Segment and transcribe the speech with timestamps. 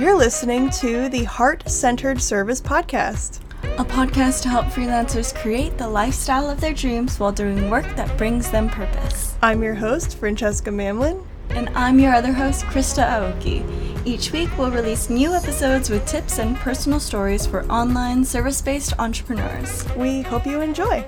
[0.00, 3.40] You're listening to the Heart Centered Service Podcast,
[3.78, 8.16] a podcast to help freelancers create the lifestyle of their dreams while doing work that
[8.16, 9.36] brings them purpose.
[9.42, 11.22] I'm your host, Francesca Mamlin.
[11.50, 14.06] And I'm your other host, Krista Aoki.
[14.06, 18.98] Each week, we'll release new episodes with tips and personal stories for online service based
[18.98, 19.84] entrepreneurs.
[19.96, 21.04] We hope you enjoy.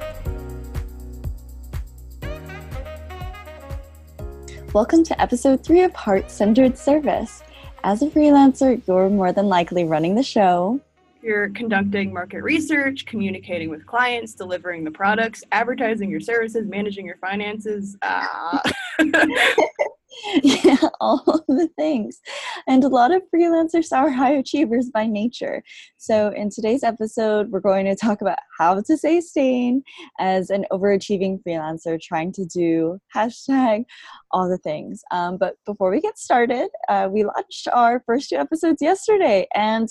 [4.74, 7.42] Welcome to episode three of Heart Centered Service.
[7.84, 10.80] As a freelancer, you're more than likely running the show.
[11.20, 17.16] You're conducting market research, communicating with clients, delivering the products, advertising your services, managing your
[17.16, 17.96] finances.
[18.02, 18.58] Uh.
[20.42, 22.20] yeah, all of the things.
[22.66, 25.62] And a lot of freelancers are high achievers by nature.
[25.96, 29.82] So, in today's episode, we're going to talk about how to sustain
[30.18, 33.84] as an overachieving freelancer trying to do hashtag
[34.30, 35.02] all the things.
[35.10, 39.88] Um, but before we get started, uh, we launched our first two episodes yesterday, and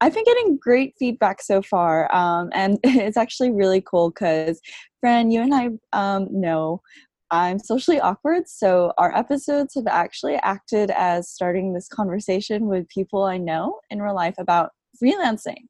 [0.00, 4.60] I've been getting great feedback so far, um, and it's actually really cool because,
[5.00, 6.82] Fran, you and I um, know
[7.30, 13.24] I'm socially awkward, so our episodes have actually acted as starting this conversation with people
[13.24, 14.70] I know in real life about
[15.02, 15.66] freelancing.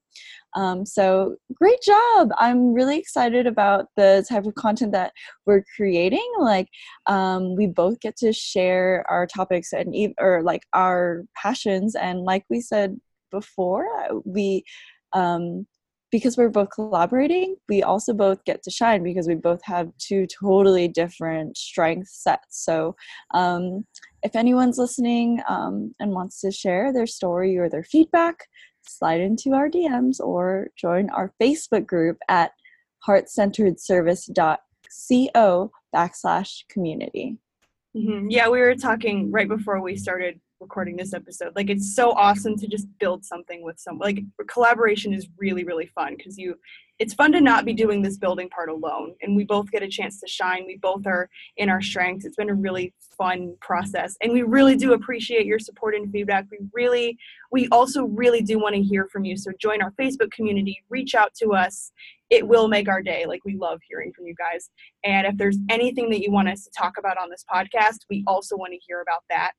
[0.55, 2.29] Um, so great job!
[2.37, 5.11] I'm really excited about the type of content that
[5.45, 6.27] we're creating.
[6.39, 6.67] Like
[7.07, 12.45] um, we both get to share our topics and or like our passions, and like
[12.49, 12.99] we said
[13.31, 13.87] before,
[14.25, 14.63] we
[15.13, 15.65] um,
[16.15, 20.25] because we're both collaborating, we also both get to shine because we both have two
[20.27, 22.63] totally different strength sets.
[22.63, 22.95] So,
[23.33, 23.85] um,
[24.23, 28.45] if anyone's listening um, and wants to share their story or their feedback,
[28.87, 32.51] slide into our DMs or join our Facebook group at
[33.05, 37.37] heartcenteredservice.co backslash community.
[37.93, 38.29] Mm-hmm.
[38.29, 41.55] Yeah, we were talking right before we started recording this episode.
[41.55, 45.87] Like it's so awesome to just build something with some like collaboration is really really
[45.87, 46.55] fun because you
[46.97, 49.87] it's fun to not be doing this building part alone and we both get a
[49.87, 50.63] chance to shine.
[50.65, 52.23] We both are in our strengths.
[52.23, 56.45] It's been a really fun process and we really do appreciate your support and feedback.
[56.49, 57.17] We really
[57.51, 59.35] we also really do want to hear from you.
[59.35, 61.91] So join our Facebook community, reach out to us.
[62.29, 63.25] It will make our day.
[63.27, 64.69] Like we love hearing from you guys.
[65.03, 68.23] And if there's anything that you want us to talk about on this podcast, we
[68.25, 69.51] also want to hear about that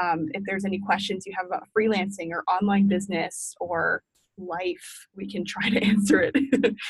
[0.00, 4.02] um, if there's any questions you have about freelancing or online business or
[4.38, 6.36] life, we can try to answer it.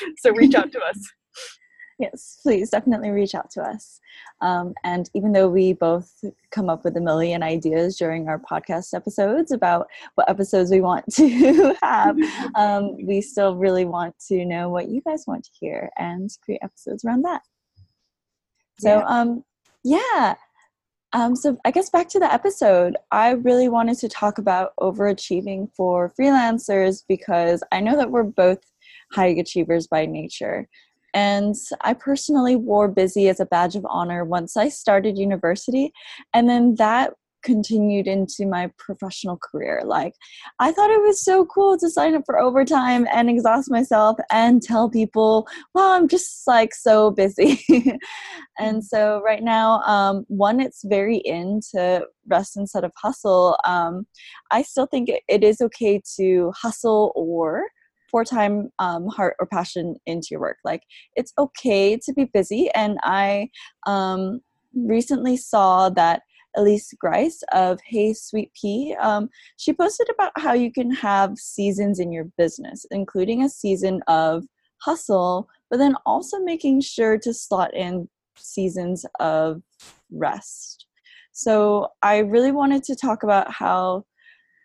[0.17, 0.99] so reach out to us.
[1.99, 3.99] Yes, please definitely reach out to us.
[4.41, 6.11] Um, and even though we both
[6.51, 11.05] come up with a million ideas during our podcast episodes about what episodes we want
[11.13, 12.17] to have,
[12.55, 16.61] um, we still really want to know what you guys want to hear and create
[16.63, 17.41] episodes around that.
[18.79, 19.05] So, yeah.
[19.05, 19.43] um,
[19.83, 20.35] yeah.
[21.13, 25.69] Um, so I guess back to the episode, I really wanted to talk about overachieving
[25.75, 28.59] for freelancers because I know that we're both
[29.11, 30.67] high achievers by nature.
[31.13, 35.93] And I personally wore busy as a badge of honor once I started university.
[36.33, 37.13] And then that
[37.43, 39.81] continued into my professional career.
[39.85, 40.13] Like,
[40.59, 44.61] I thought it was so cool to sign up for overtime and exhaust myself and
[44.61, 47.63] tell people, well, I'm just like so busy.
[48.59, 53.57] and so, right now, um, one, it's very in to rest instead of hustle.
[53.65, 54.07] Um,
[54.51, 57.65] I still think it is okay to hustle or
[58.13, 60.83] pour time um, heart or passion into your work like
[61.15, 63.49] it's okay to be busy and i
[63.87, 64.39] um,
[64.75, 66.21] recently saw that
[66.55, 68.95] Elise Grice of Hey Sweet Pea.
[68.99, 74.01] Um, she posted about how you can have seasons in your business, including a season
[74.07, 74.45] of
[74.81, 79.61] hustle, but then also making sure to slot in seasons of
[80.11, 80.85] rest.
[81.31, 84.05] So I really wanted to talk about how.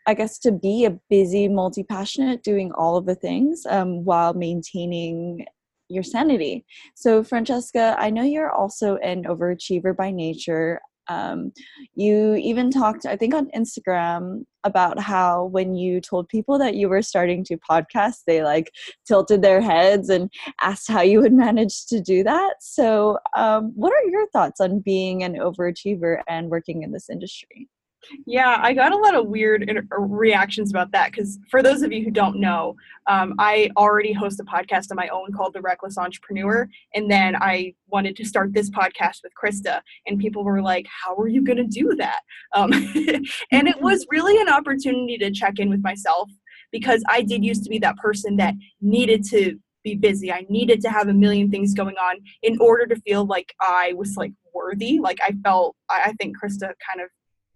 [0.07, 4.33] I guess to be a busy, multi passionate, doing all of the things um, while
[4.33, 5.45] maintaining
[5.89, 6.65] your sanity.
[6.95, 10.81] So, Francesca, I know you're also an overachiever by nature.
[11.09, 11.53] Um,
[11.95, 16.89] you even talked, I think, on Instagram about how when you told people that you
[16.89, 18.73] were starting to podcast, they like
[19.07, 22.55] tilted their heads and asked how you would manage to do that.
[22.61, 27.69] So, um, what are your thoughts on being an overachiever and working in this industry?
[28.27, 31.93] Yeah, I got a lot of weird uh, reactions about that because for those of
[31.93, 35.61] you who don't know, um, I already host a podcast of my own called The
[35.61, 36.69] Reckless Entrepreneur.
[36.95, 41.17] And then I wanted to start this podcast with Krista, and people were like, How
[41.17, 42.21] are you going to do that?
[42.55, 42.73] Um,
[43.53, 46.31] and it was really an opportunity to check in with myself
[46.71, 50.33] because I did used to be that person that needed to be busy.
[50.33, 53.95] I needed to have a million things going on in order to feel like I
[53.97, 54.99] was like worthy.
[54.99, 57.09] Like I felt, I think Krista kind of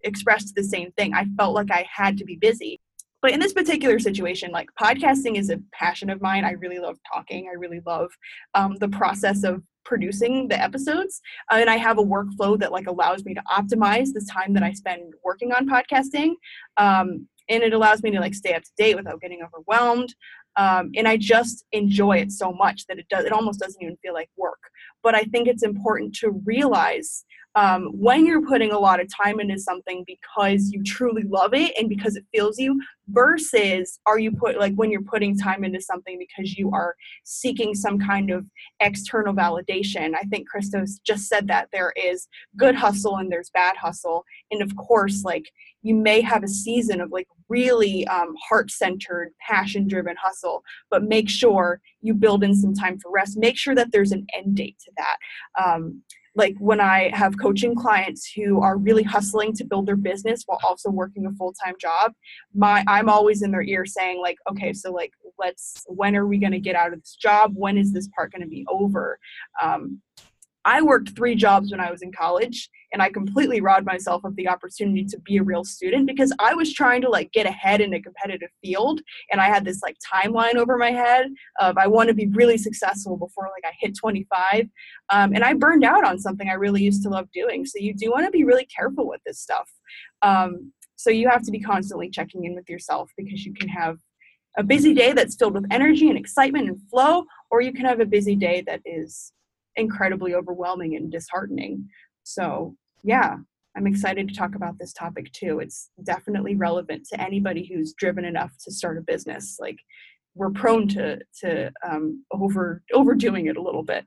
[0.03, 1.13] expressed the same thing.
[1.13, 2.79] I felt like I had to be busy.
[3.21, 6.43] but in this particular situation like podcasting is a passion of mine.
[6.43, 7.47] I really love talking.
[7.49, 8.09] I really love
[8.53, 11.21] um, the process of producing the episodes.
[11.51, 14.63] Uh, and i have a workflow that like allows me to optimize the time that
[14.63, 16.31] i spend working on podcasting
[16.77, 20.13] um, and it allows me to like stay up to date without getting overwhelmed.
[20.55, 23.97] Um, and i just enjoy it so much that it does it almost doesn't even
[24.03, 24.59] feel like work.
[25.01, 29.39] But i think it's important to realize um, when you're putting a lot of time
[29.39, 32.79] into something because you truly love it and because it feels you
[33.09, 37.75] versus are you put like when you're putting time into something because you are seeking
[37.75, 38.45] some kind of
[38.79, 40.15] external validation.
[40.15, 42.27] I think Krista's just said that there is
[42.57, 44.25] good hustle and there's bad hustle.
[44.51, 45.51] And of course like
[45.83, 51.81] you may have a season of like really um, heart-centered passion-driven hustle but make sure
[52.01, 53.37] you build in some time for rest.
[53.37, 55.17] Make sure that there's an end date to that.
[55.63, 56.01] Um,
[56.35, 60.59] like when I have coaching clients who are really hustling to build their business while
[60.63, 62.13] also working a full-time job,
[62.55, 66.37] my I'm always in their ear saying like, okay, so like let's when are we
[66.37, 67.53] going to get out of this job?
[67.55, 69.19] When is this part going to be over?
[69.61, 70.01] Um,
[70.65, 74.35] I worked three jobs when I was in college and I completely robbed myself of
[74.35, 77.81] the opportunity to be a real student because I was trying to like get ahead
[77.81, 79.01] in a competitive field
[79.31, 81.27] and I had this like timeline over my head
[81.59, 84.69] of I want to be really successful before like I hit 25
[85.09, 87.65] um, and I burned out on something I really used to love doing.
[87.65, 89.69] So you do want to be really careful with this stuff
[90.21, 93.97] um, so you have to be constantly checking in with yourself because you can have
[94.57, 97.99] a busy day that's filled with energy and excitement and flow or you can have
[97.99, 99.33] a busy day that is
[99.75, 101.87] incredibly overwhelming and disheartening.
[102.23, 103.37] So, yeah,
[103.75, 105.59] I'm excited to talk about this topic too.
[105.59, 109.57] It's definitely relevant to anybody who's driven enough to start a business.
[109.59, 109.79] Like,
[110.35, 114.05] we're prone to to um, over overdoing it a little bit.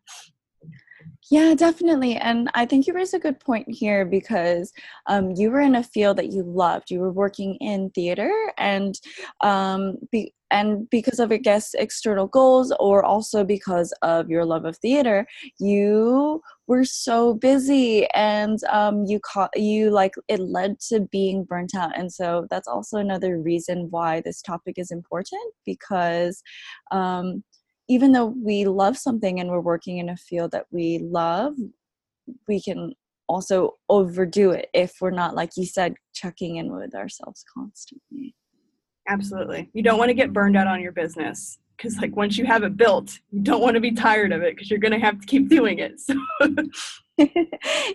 [1.30, 2.16] Yeah, definitely.
[2.16, 4.72] And I think you raise a good point here because
[5.06, 6.90] um, you were in a field that you loved.
[6.90, 8.94] You were working in theater, and
[9.40, 14.64] um, be, and because of I guess external goals, or also because of your love
[14.64, 15.26] of theater,
[15.58, 21.74] you were so busy, and um, you caught you like it led to being burnt
[21.74, 21.96] out.
[21.98, 26.42] And so that's also another reason why this topic is important because
[26.92, 27.42] um,
[27.88, 31.54] even though we love something and we're working in a field that we love,
[32.48, 32.92] we can
[33.28, 38.35] also overdo it if we're not, like you said, checking in with ourselves constantly.
[39.08, 39.70] Absolutely.
[39.72, 42.62] You don't want to get burned out on your business because, like, once you have
[42.62, 45.20] it built, you don't want to be tired of it because you're going to have
[45.20, 46.00] to keep doing it.
[46.00, 46.14] So.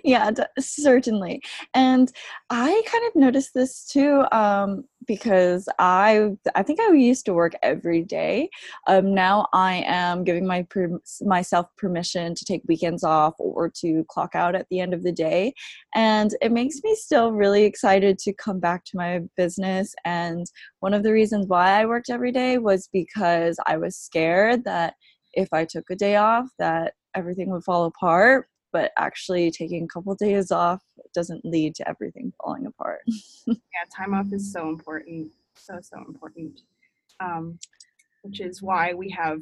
[0.03, 1.41] yeah, certainly.
[1.73, 2.11] And
[2.49, 7.53] I kind of noticed this too um, because I I think I used to work
[7.63, 8.49] every day.
[8.87, 14.05] Um, now I am giving my per- myself permission to take weekends off or to
[14.09, 15.53] clock out at the end of the day,
[15.95, 19.93] and it makes me still really excited to come back to my business.
[20.05, 20.45] And
[20.79, 24.95] one of the reasons why I worked every day was because I was scared that
[25.33, 29.87] if I took a day off that everything would fall apart but actually taking a
[29.87, 30.81] couple days off
[31.13, 33.01] doesn't lead to everything falling apart.
[33.47, 33.55] yeah,
[33.95, 36.61] time off is so important, so so important.
[37.19, 37.59] Um,
[38.23, 39.41] which is why we have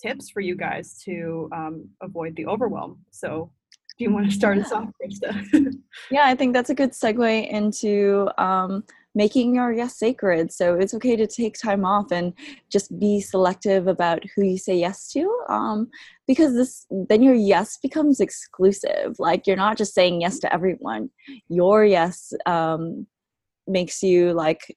[0.00, 2.98] tips for you guys to um, avoid the overwhelm.
[3.10, 3.50] So,
[3.98, 5.74] do you want to start us off, Krista?
[6.10, 8.84] yeah, I think that's a good segue into um,
[9.14, 10.52] making your yes sacred.
[10.52, 12.32] So it's okay to take time off and
[12.70, 15.88] just be selective about who you say yes to, um,
[16.26, 19.16] because this then your yes becomes exclusive.
[19.18, 21.10] Like you're not just saying yes to everyone.
[21.48, 23.06] Your yes um,
[23.66, 24.76] makes you like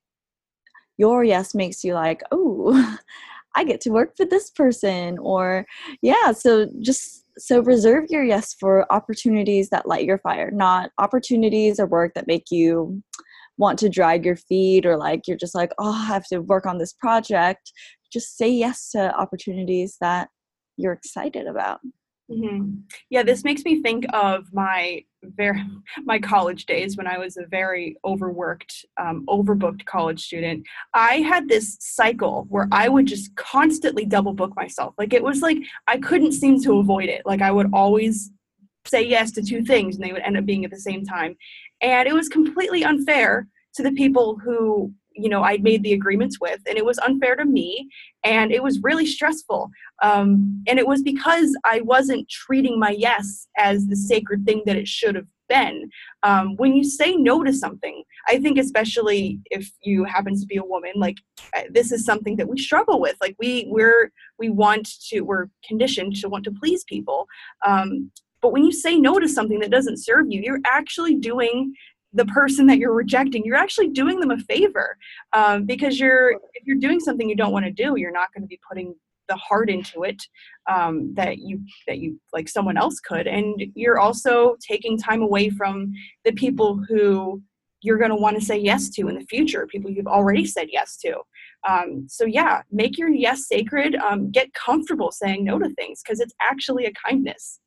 [0.97, 2.97] your yes makes you like oh.
[3.55, 5.65] I get to work for this person, or
[6.01, 11.79] yeah, so just so reserve your yes for opportunities that light your fire, not opportunities
[11.79, 13.03] or work that make you
[13.57, 16.65] want to drag your feet or like you're just like oh i have to work
[16.65, 17.71] on this project
[18.11, 20.29] just say yes to opportunities that
[20.77, 21.79] you're excited about.
[22.31, 22.75] Mm-hmm.
[23.09, 25.61] yeah this makes me think of my very
[26.05, 30.65] my college days when i was a very overworked um, overbooked college student.
[30.93, 34.93] I had this cycle where i would just constantly double book myself.
[34.97, 35.57] Like it was like
[35.87, 37.23] i couldn't seem to avoid it.
[37.25, 38.31] Like i would always
[38.93, 41.35] say yes to two things and they would end up being at the same time.
[41.81, 46.39] And it was completely unfair to the people who you know i'd made the agreements
[46.39, 47.87] with and it was unfair to me
[48.23, 49.69] and it was really stressful.
[50.01, 54.75] Um, and it was because i wasn't treating my yes as the sacred thing that
[54.75, 55.89] it should have been.
[56.23, 57.97] Um, when you say no to something
[58.31, 61.17] i think especially if you happen to be a woman like
[61.55, 63.15] uh, this is something that we struggle with.
[63.21, 67.27] Like we we're we want to we're conditioned to want to please people.
[67.65, 68.11] Um,
[68.43, 71.73] but when you say no to something that doesn't serve you you're actually doing
[72.15, 74.97] the person that you're rejecting you're actually doing them a favor
[75.33, 78.43] um, because you're if you're doing something you don't want to do you're not going
[78.43, 78.93] to be putting
[79.29, 80.21] the heart into it
[80.69, 83.27] um, that you that you like someone else could.
[83.27, 85.91] And you're also taking time away from
[86.25, 87.41] the people who
[87.81, 90.67] you're going to want to say yes to in the future people you've already said
[90.71, 91.21] yes to.
[91.67, 96.19] Um, so yeah make your yes sacred um, get comfortable saying no to things because
[96.19, 97.59] it's actually a kindness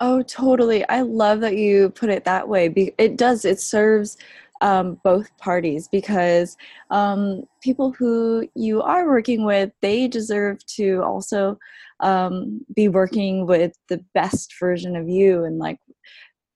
[0.00, 0.88] Oh, totally.
[0.88, 2.66] I love that you put it that way.
[2.98, 4.16] It does, it serves
[4.60, 6.56] um, both parties because
[6.90, 11.58] um, people who you are working with, they deserve to also
[12.00, 15.44] um, be working with the best version of you.
[15.44, 15.78] And like,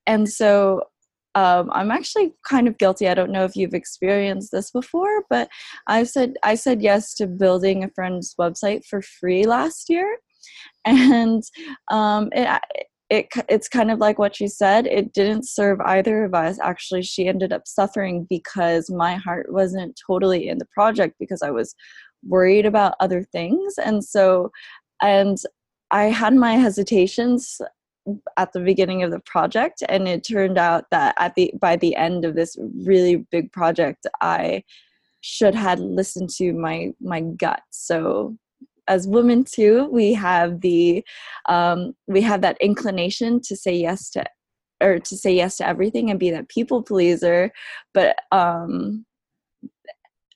[0.06, 0.82] and so
[1.34, 3.08] um, I'm actually kind of guilty.
[3.08, 5.48] I don't know if you've experienced this before, but
[5.86, 10.18] I said I said yes to building a friend's website for free last year,
[10.84, 11.42] and
[11.90, 12.60] um, it
[13.12, 16.58] it it's kind of like what she said it didn't serve either of us.
[16.60, 21.50] Actually she ended up suffering because my heart wasn't totally in the project because i
[21.50, 21.74] was
[22.24, 24.50] worried about other things and so
[25.02, 25.38] and
[25.90, 27.60] i had my hesitations
[28.36, 31.94] at the beginning of the project and it turned out that at the by the
[31.96, 34.62] end of this really big project i
[35.22, 37.62] should had listened to my my gut.
[37.70, 38.36] So
[38.88, 41.04] as women too we have the
[41.48, 44.24] um, we have that inclination to say yes to
[44.82, 47.52] or to say yes to everything and be that people pleaser.
[47.94, 49.06] But um,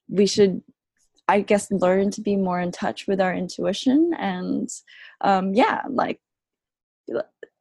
[0.09, 0.63] we should
[1.29, 4.69] i guess learn to be more in touch with our intuition and
[5.23, 6.21] um, yeah like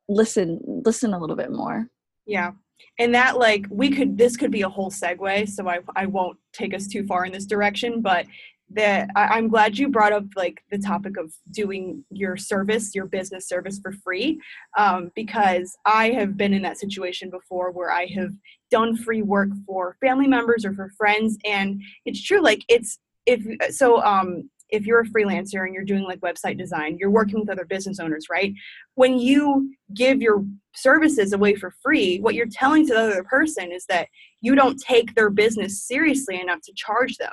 [0.08, 1.88] listen listen a little bit more.
[2.28, 2.52] Yeah.
[3.00, 6.38] And that like we could this could be a whole segue so i, I won't
[6.54, 8.28] take us too far in this direction but
[8.72, 13.06] that I, am glad you brought up like the topic of doing your service, your
[13.06, 14.42] business service for free,
[14.78, 18.34] um, because I have been in that situation before where I have
[18.72, 22.42] done free work for family members or for friends, and it's true.
[22.42, 23.44] Like it's if
[23.74, 24.04] so.
[24.04, 27.66] Um, if you're a freelancer and you're doing like website design, you're working with other
[27.66, 28.52] business owners, right?
[28.96, 30.44] When you give your
[30.74, 34.08] services away for free, what you're telling to the other person is that
[34.42, 37.32] you don't take their business seriously enough to charge them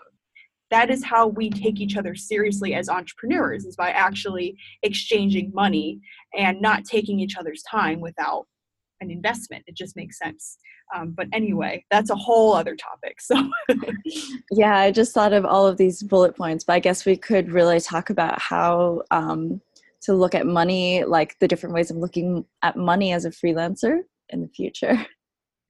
[0.73, 6.01] that is how we take each other seriously as entrepreneurs is by actually exchanging money
[6.37, 8.47] and not taking each other's time without
[9.03, 9.63] an investment.
[9.67, 10.57] It just makes sense.
[10.95, 13.51] Um, but anyway that's a whole other topic so.
[14.51, 17.51] Yeah i just thought of all of these bullet points but i guess we could
[17.51, 19.63] really talk about how um,
[20.03, 24.01] to look at money like the different ways of looking at money as a freelancer
[24.29, 25.07] in the future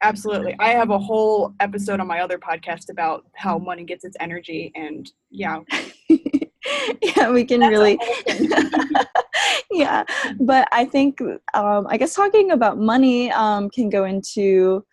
[0.02, 0.56] Absolutely.
[0.58, 4.72] I have a whole episode on my other podcast about how money gets its energy
[4.74, 5.60] and yeah.
[6.08, 7.98] yeah, we can That's really
[9.70, 10.04] Yeah.
[10.40, 11.20] But I think
[11.54, 14.84] um I guess talking about money um can go into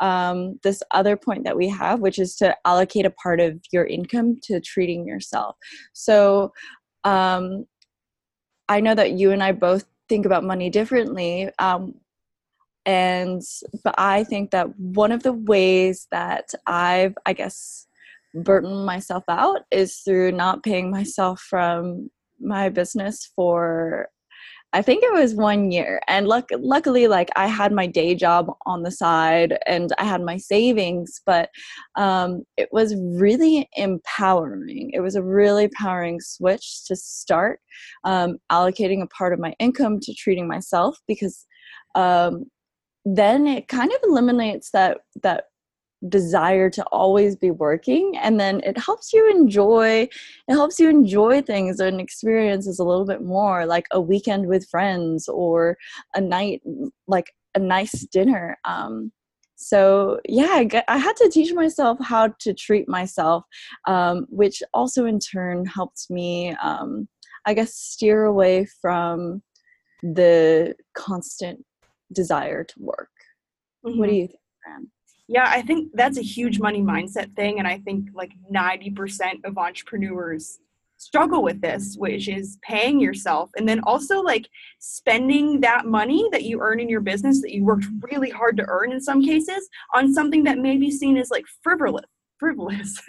[0.00, 3.84] um, this other point that we have, which is to allocate a part of your
[3.84, 5.56] income to treating yourself.
[5.92, 6.52] So
[7.04, 7.66] um,
[8.68, 11.50] I know that you and I both think about money differently.
[12.88, 13.42] And
[13.84, 17.86] but i think that one of the ways that i've i guess
[18.34, 22.08] burdened myself out is through not paying myself from
[22.40, 24.08] my business for
[24.74, 26.00] I think it was one year.
[26.08, 30.20] And luck- luckily, like I had my day job on the side and I had
[30.20, 31.48] my savings, but
[31.96, 34.90] um, it was really empowering.
[34.92, 37.60] It was a really empowering switch to start
[38.04, 41.46] um, allocating a part of my income to treating myself because
[41.94, 42.44] um,
[43.04, 45.44] then it kind of eliminates that that
[46.08, 48.16] desire to always be working.
[48.22, 50.08] And then it helps you enjoy
[50.48, 54.68] it helps you enjoy things and experiences a little bit more like a weekend with
[54.68, 55.76] friends or
[56.14, 56.62] a night
[57.06, 58.58] like a nice dinner.
[58.64, 59.12] Um
[59.60, 63.42] so yeah I, got, I had to teach myself how to treat myself
[63.88, 67.08] um, which also in turn helped me um,
[67.44, 69.42] i guess steer away from
[70.02, 71.64] the constant
[72.12, 73.10] desire to work.
[73.84, 73.98] Mm-hmm.
[73.98, 74.20] What do mm-hmm.
[74.20, 74.88] you think, Fran?
[75.28, 77.58] Yeah, I think that's a huge money mindset thing.
[77.58, 80.58] And I think like 90% of entrepreneurs
[80.96, 84.48] struggle with this, which is paying yourself and then also like
[84.80, 88.64] spending that money that you earn in your business that you worked really hard to
[88.66, 92.04] earn in some cases on something that may be seen as like frivolous
[92.38, 93.00] frivolous.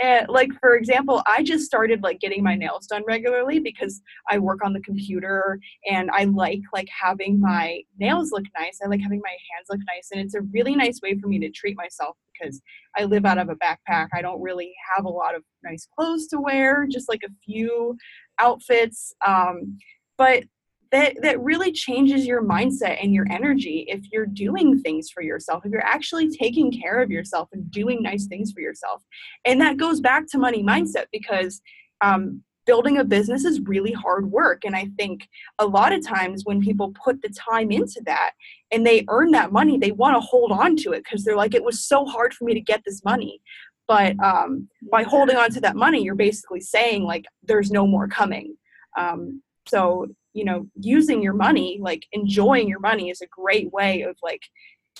[0.00, 4.38] And like for example i just started like getting my nails done regularly because i
[4.38, 5.58] work on the computer
[5.90, 8.78] and i like like having my nails look nice.
[8.82, 11.38] I like having my hands look nice and it's a really nice way for me
[11.40, 12.60] to treat myself because
[12.96, 14.08] i live out of a backpack.
[14.14, 17.96] I don't really have a lot of nice clothes to wear just like a few
[18.38, 19.78] outfits um,
[20.16, 20.44] but
[20.90, 25.64] that that really changes your mindset and your energy if you're doing things for yourself
[25.64, 29.02] if you're actually taking care of yourself and doing nice things for yourself.
[29.44, 31.60] And that goes back to money mindset because
[32.00, 34.64] um, building a business is really hard work.
[34.64, 35.28] And i think
[35.58, 38.32] a lot of times when people put the time into that
[38.70, 41.54] and they earn that money they want to hold on to it because they're like
[41.54, 43.40] it was so hard for me to get this money.
[43.86, 48.08] But um, by holding on to that money you're basically saying like there's no more
[48.08, 48.56] coming.
[48.96, 50.06] Um, so
[50.38, 54.42] you know using your money like enjoying your money is a great way of like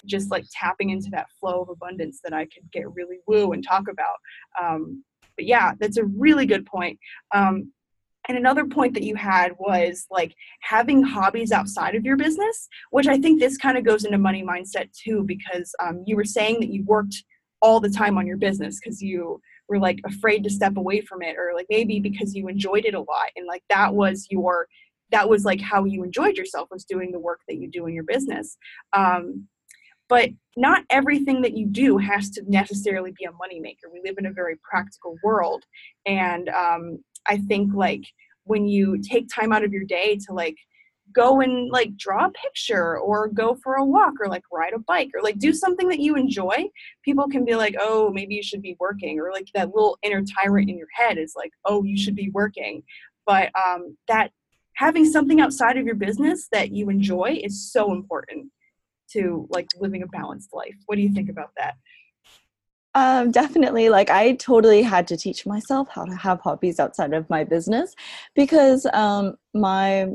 [0.05, 3.65] just like tapping into that flow of abundance that i could get really woo and
[3.65, 4.19] talk about
[4.61, 5.05] um,
[5.37, 6.99] but yeah that's a really good point
[7.33, 7.71] um,
[8.29, 13.07] and another point that you had was like having hobbies outside of your business which
[13.07, 16.59] i think this kind of goes into money mindset too because um, you were saying
[16.59, 17.23] that you worked
[17.63, 21.23] all the time on your business because you were like afraid to step away from
[21.23, 24.67] it or like maybe because you enjoyed it a lot and like that was your
[25.11, 27.95] that was like how you enjoyed yourself was doing the work that you do in
[27.95, 28.57] your business.
[28.93, 29.47] Um,
[30.09, 33.93] but not everything that you do has to necessarily be a moneymaker.
[33.93, 35.65] We live in a very practical world.
[36.07, 38.03] And um, i think like
[38.45, 40.57] when you take time out of your day to like
[41.15, 44.79] go and like draw a picture or go for a walk or like ride a
[44.81, 46.65] bike or like do something that you enjoy
[47.03, 49.19] people can be like oh maybe you should be working.
[49.21, 52.31] Or like that little inner tyrant in your head is like oh you should be
[52.33, 52.83] working.
[53.27, 54.33] But um, that
[54.79, 58.49] having something outside of your business that you enjoy is so important
[59.11, 60.77] to like living a balanced life.
[60.87, 61.75] What do you think about that?
[62.95, 63.89] Um, definitely.
[63.89, 67.93] Like, I totally had to teach myself how to have hobbies outside of my business
[68.37, 70.07] because um, my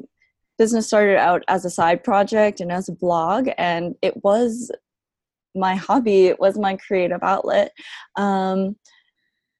[0.58, 4.72] business started out as a side project and as a blog, and it was
[5.56, 7.74] my hobby, it was my creative outlet.
[8.16, 8.78] Um,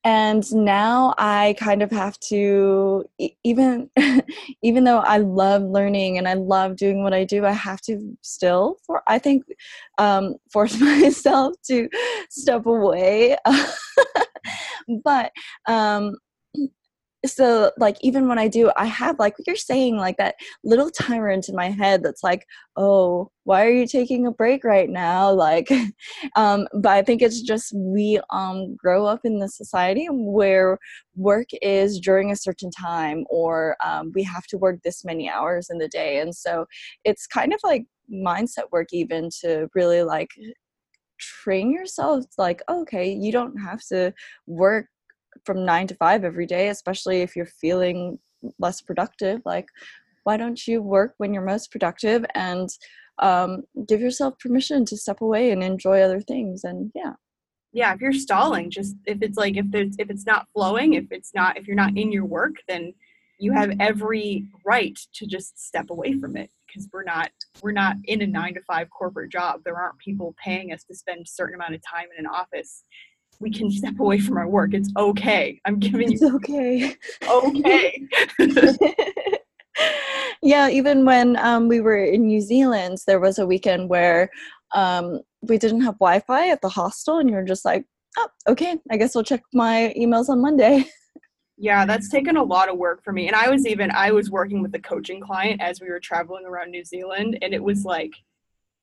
[0.04, 3.04] and now i kind of have to
[3.42, 3.90] even
[4.62, 7.98] even though i love learning and i love doing what i do i have to
[8.22, 9.44] still for i think
[9.98, 11.88] um, force myself to
[12.30, 13.36] step away.
[15.02, 15.32] But
[15.66, 16.16] um,
[17.24, 20.90] so like even when i do i have like what you're saying like that little
[20.90, 22.46] tyrant in my head that's like
[22.76, 25.30] oh why are you taking a break right now?
[25.44, 25.70] Like
[26.36, 30.78] um but i think it's just we um grow up in the society where
[31.16, 35.68] work is during a certain time or um, we have to work this many hours
[35.70, 36.18] in the day.
[36.20, 36.66] And so
[37.04, 40.30] it's kind of like mindset work even to really like
[41.18, 44.12] train yourself like okay you don't have to
[44.46, 44.86] work
[45.44, 48.18] from nine to five every day, especially if you're feeling
[48.58, 49.40] less productive.
[49.44, 49.66] Like,
[50.24, 52.68] why don't you work when you're most productive and
[53.18, 56.64] um, give yourself permission to step away and enjoy other things?
[56.64, 57.12] And yeah.
[57.72, 61.06] Yeah, if you're stalling, just if it's like if there's if it's not flowing, if
[61.10, 62.94] it's not if you're not in your work, then
[63.38, 67.30] you have every right to just step away from it because we're not
[67.62, 70.94] we're not in a nine to five corporate job there aren't people paying us to
[70.94, 72.84] spend a certain amount of time in an office
[73.40, 74.74] we can step away from our work.
[74.74, 75.60] It's okay.
[75.64, 76.96] I'm giving it's you okay.
[77.28, 78.08] Okay.
[80.42, 84.30] yeah, even when um, we were in New Zealand, there was a weekend where
[84.74, 87.84] um, we didn't have Wi-Fi at the hostel, and you're just like,
[88.18, 88.78] "Oh, okay.
[88.90, 90.84] I guess I'll check my emails on Monday."
[91.56, 93.28] Yeah, that's taken a lot of work for me.
[93.28, 96.44] And I was even I was working with a coaching client as we were traveling
[96.46, 98.12] around New Zealand, and it was like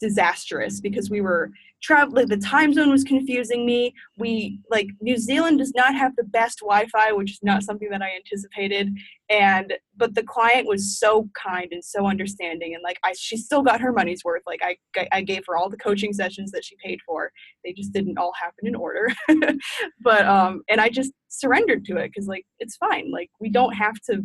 [0.02, 3.94] disastrous because we were traveling the time zone was confusing me.
[4.18, 8.02] We like new zealand does not have the best wi-fi which is not something that
[8.02, 8.90] i anticipated
[9.30, 13.62] and but the client was so kind and so understanding and like i she still
[13.62, 14.76] got her money's worth like i
[15.12, 17.32] i gave her all the coaching sessions that she paid for.
[17.64, 19.08] They just didn't all happen in order.
[20.04, 23.12] But um and i just surrendered to it because like it's fine.
[23.12, 24.24] Like we don't have to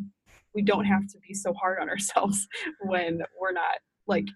[0.55, 2.47] we don't have to be so hard on ourselves
[2.83, 4.27] when we're not like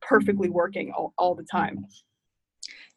[0.00, 1.86] perfectly working all, all the time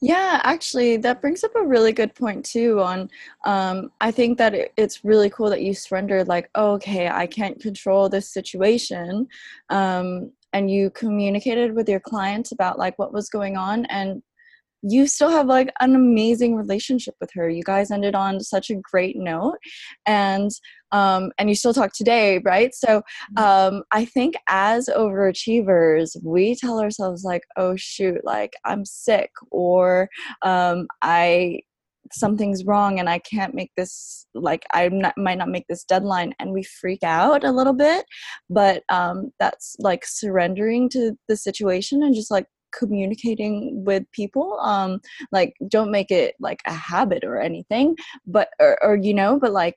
[0.03, 2.79] yeah, actually, that brings up a really good point too.
[2.81, 3.07] On,
[3.45, 6.27] um, I think that it, it's really cool that you surrendered.
[6.27, 9.27] Like, oh, okay, I can't control this situation,
[9.69, 14.23] um, and you communicated with your clients about like what was going on, and
[14.81, 17.47] you still have like an amazing relationship with her.
[17.47, 19.57] You guys ended on such a great note,
[20.07, 20.49] and
[20.91, 22.73] um, and you still talk today, right?
[22.73, 23.01] So
[23.38, 23.75] mm-hmm.
[23.75, 30.10] um, I think as overachievers, we tell ourselves like, "Oh shoot, like I'm sick," or
[30.43, 31.62] um, "I
[32.13, 36.51] something's wrong and I can't make this like I might not make this deadline and
[36.51, 38.06] we freak out a little bit
[38.49, 44.99] but um that's like surrendering to the situation and just like communicating with people um
[45.32, 49.51] like don't make it like a habit or anything but or, or you know but
[49.51, 49.75] like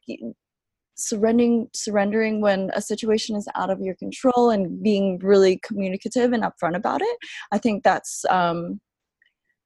[0.96, 6.44] surrendering surrendering when a situation is out of your control and being really communicative and
[6.44, 7.16] upfront about it.
[7.52, 8.80] I think that's um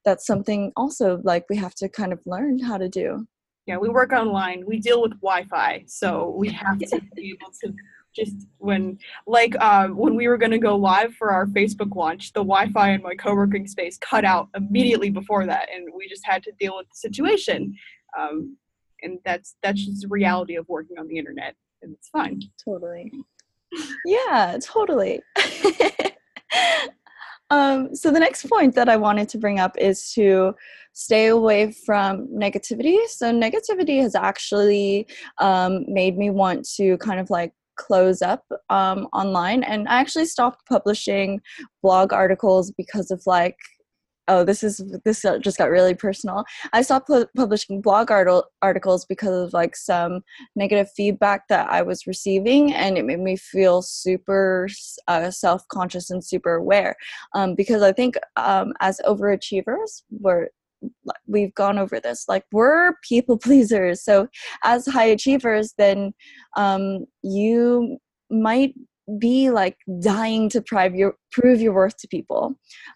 [0.04, 3.26] that's something also like we have to kind of learn how to do.
[3.66, 4.64] Yeah we work online.
[4.66, 7.74] We deal with wi-fi so we have to be able to
[8.16, 12.32] just when like um, when we were going to go live for our facebook launch
[12.32, 16.42] the wi-fi in my co-working space cut out immediately before that and we just had
[16.42, 17.74] to deal with the situation.
[18.18, 18.56] Um,
[19.02, 22.40] and that's that's just the reality of working on the internet and it's fine.
[22.64, 23.12] Totally.
[24.04, 25.20] Yeah totally.
[27.50, 30.54] Um, so the next point that i wanted to bring up is to
[30.92, 32.98] stay away from negativity.
[33.06, 35.06] So negativity has actually
[35.38, 39.62] um, made me want to kind of like close up um, online.
[39.62, 41.40] And i actually stopped publishing
[41.82, 43.56] blog articles because of like
[44.28, 46.44] oh this is this just got really personal.
[46.72, 50.20] I stopped pu- publishing blog art- articles because of like some
[50.56, 54.68] negative feedback that i was receiving and it made me feel super
[55.08, 56.94] uh, self-conscious and super aware.
[57.34, 60.48] Um, because i think um, as overachievers we're
[61.26, 62.26] we've gone over this.
[62.28, 64.02] Like we're people pleasers.
[64.02, 64.28] So
[64.64, 66.12] as high achievers then
[66.56, 67.98] um, you
[68.30, 68.74] might
[69.18, 72.54] be like dying to prove your prove your worth to people.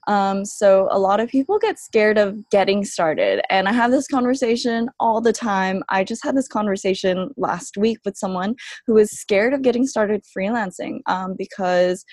[0.08, 4.08] Um, so a lot of people get scared of getting started and i have this
[4.08, 5.82] conversation all the time.
[5.88, 10.22] I just had this conversation last week with someone who is scared of getting started
[10.36, 12.04] freelancing um, because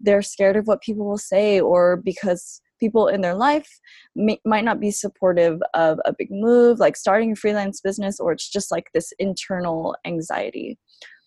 [0.00, 3.68] they're scared of what people will say or because people in their life
[4.14, 8.32] may, might not be supportive of a big move like starting a freelance business or
[8.32, 10.78] it's just like this internal anxiety.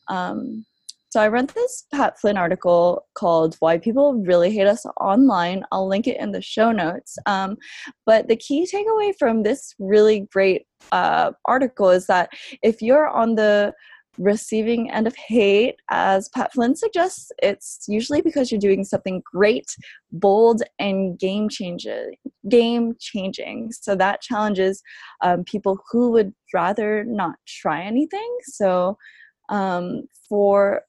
[0.08, 0.66] Um,
[1.12, 5.62] so I read this Pat Flynn article called Why People Really Hate Us Online.
[5.70, 7.18] I'll link it in the show notes.
[7.26, 7.58] Um,
[8.06, 12.30] but the key takeaway from this really great uh, article is that
[12.64, 13.74] if you're on the
[14.18, 19.66] receiving end of hate, as Pat Flynn suggests, it's usually because you're doing something great,
[20.14, 22.16] bold, and game changing.
[22.48, 23.74] Game changing.
[23.74, 24.82] So that challenges
[25.22, 28.38] um, people who would rather not try anything.
[28.44, 28.98] So
[29.50, 30.84] um, for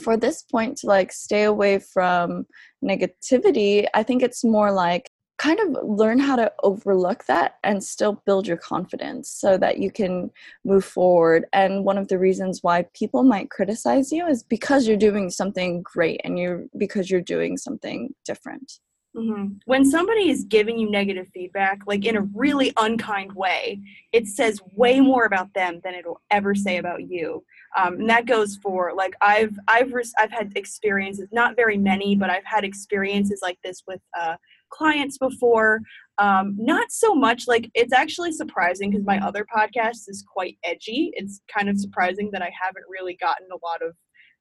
[0.00, 2.46] for this point to like stay away from
[2.84, 5.10] negativity i think it's more like
[5.42, 9.90] kind of learn how to overlook that and still build your confidence so that you
[9.90, 10.30] can
[10.64, 11.46] move forward.
[11.52, 15.82] And one of the reasons why people might criticize you is because you're doing something
[15.82, 18.78] great and you're because you're doing something different
[19.14, 19.56] Mm-hmm.
[19.66, 23.80] When somebody is giving you negative feedback, like in a really unkind way,
[24.12, 27.44] it says way more about them than it'll ever say about you.
[27.76, 32.30] Um, and that goes for like I've I've I've had experiences, not very many, but
[32.30, 34.36] I've had experiences like this with uh,
[34.70, 35.80] clients before.
[36.16, 41.10] Um, not so much like it's actually surprising because my other podcast is quite edgy.
[41.14, 43.94] It's kind of surprising that I haven't really gotten a lot of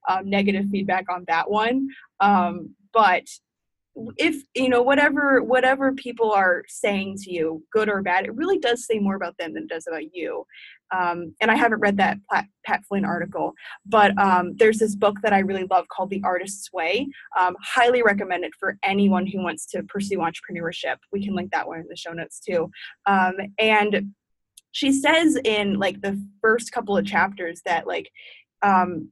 [0.09, 1.87] um, negative feedback on that one.
[2.21, 3.23] Um, but
[4.17, 8.57] if you know whatever whatever people are saying to you good or bad it really
[8.57, 10.45] does say more about them than it does about you.
[10.93, 13.53] Um, and i haven't read that pat, pat flynn article
[13.85, 17.07] but um, there's this book that i really love called the artist's way.
[17.39, 20.97] Um, highly recommend it for anyone who wants to pursue entrepreneurship.
[21.11, 22.69] We can link that one in the show notes too.
[23.05, 24.13] Um, and
[24.71, 28.09] she says in like the first couple of chapters that like
[28.61, 29.11] um,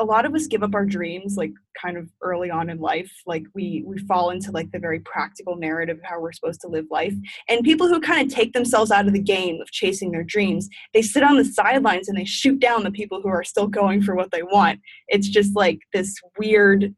[0.00, 3.10] a lot of us give up our dreams like kind of early on in life
[3.26, 6.68] like we we fall into like the very practical narrative of how we're supposed to
[6.68, 7.14] live life.
[7.48, 10.68] And people who kind of take themselves out of the game of chasing their dreams
[10.94, 14.02] they sit on the sidelines and they shoot down the people who are still going
[14.02, 14.80] for what they want.
[15.08, 16.94] It's just like this weird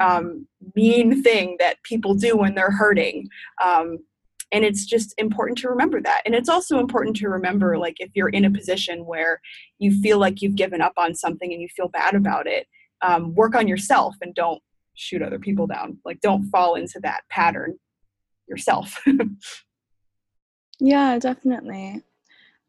[0.00, 3.28] um, mean thing that people do when they're hurting.
[3.62, 3.98] Um,
[4.52, 6.22] and it's just important to remember that.
[6.24, 9.40] And it's also important to remember like if you're in a position where
[9.78, 12.66] you feel like you've given up on something and you feel bad about it
[13.02, 14.62] um, work on yourself and don't
[14.94, 15.98] shoot other people down.
[16.04, 17.78] Like don't fall into that pattern
[18.48, 19.02] yourself.
[20.78, 22.02] Yeah definitely.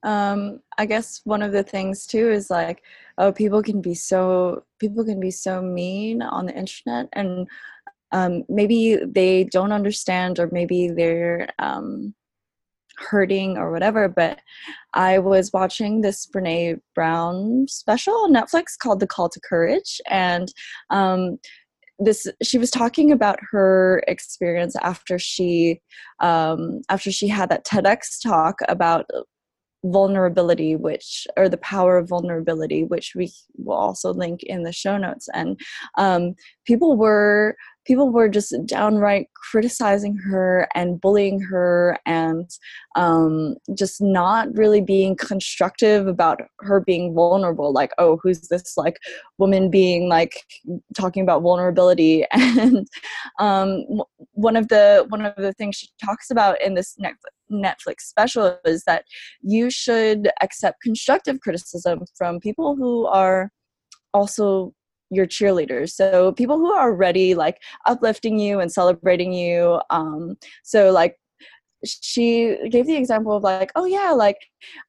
[0.04, 2.84] Um i guess one of the things too is like
[3.18, 7.48] oh people can be so people can be so mean on the internet and
[8.12, 12.14] um, maybe they don't understand or maybe they're um,
[12.98, 14.40] hurting or whatever but
[14.96, 20.02] i was watching this brene brown special on netflix called the call to courage.
[20.10, 20.52] And
[20.90, 21.38] um,
[22.00, 25.82] this she was talking about her experience after she
[26.20, 29.10] um, after she had that tedx talk about
[29.86, 34.98] vulnerability which or the power of vulnerability which we will also link in the show
[34.98, 35.28] notes.
[35.34, 35.60] And
[35.98, 37.56] um, people were
[37.88, 42.50] people were just downright criticizing her and bullying her and
[42.96, 47.72] um, just not really being constructive about her being vulnerable.
[47.72, 48.98] Like oh who's this like
[49.38, 50.44] woman being like
[50.96, 52.26] talking about vulnerability?
[52.58, 52.88] And
[53.40, 53.86] um,
[54.34, 56.98] one of the one of the things she talks about in this
[57.52, 59.06] netflix special is that
[59.42, 63.52] you should accept constructive criticism from people who are
[64.14, 64.74] also
[65.10, 70.92] your cheerleaders so people who are already like uplifting you and celebrating you um so
[70.92, 71.16] like
[71.86, 74.38] she gave the example of like oh yeah like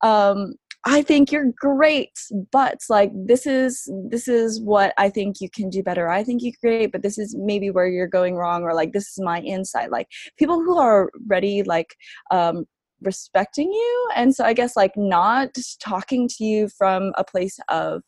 [0.02, 0.54] um
[0.84, 2.12] I think you're great,
[2.52, 6.08] but like this is this is what I think you can do better.
[6.08, 9.08] I think you're great, but this is maybe where you're going wrong, or like this
[9.08, 9.90] is my insight.
[9.90, 10.06] Like
[10.38, 11.94] people who are ready, like
[12.30, 12.64] um,
[13.02, 15.50] respecting you, and so I guess like not
[15.80, 18.02] talking to you from a place of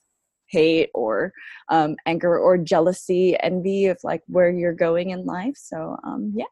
[0.51, 1.33] hate or
[1.69, 5.57] um, anger or jealousy, envy of like where you're going in life.
[5.57, 6.45] So um, yeah.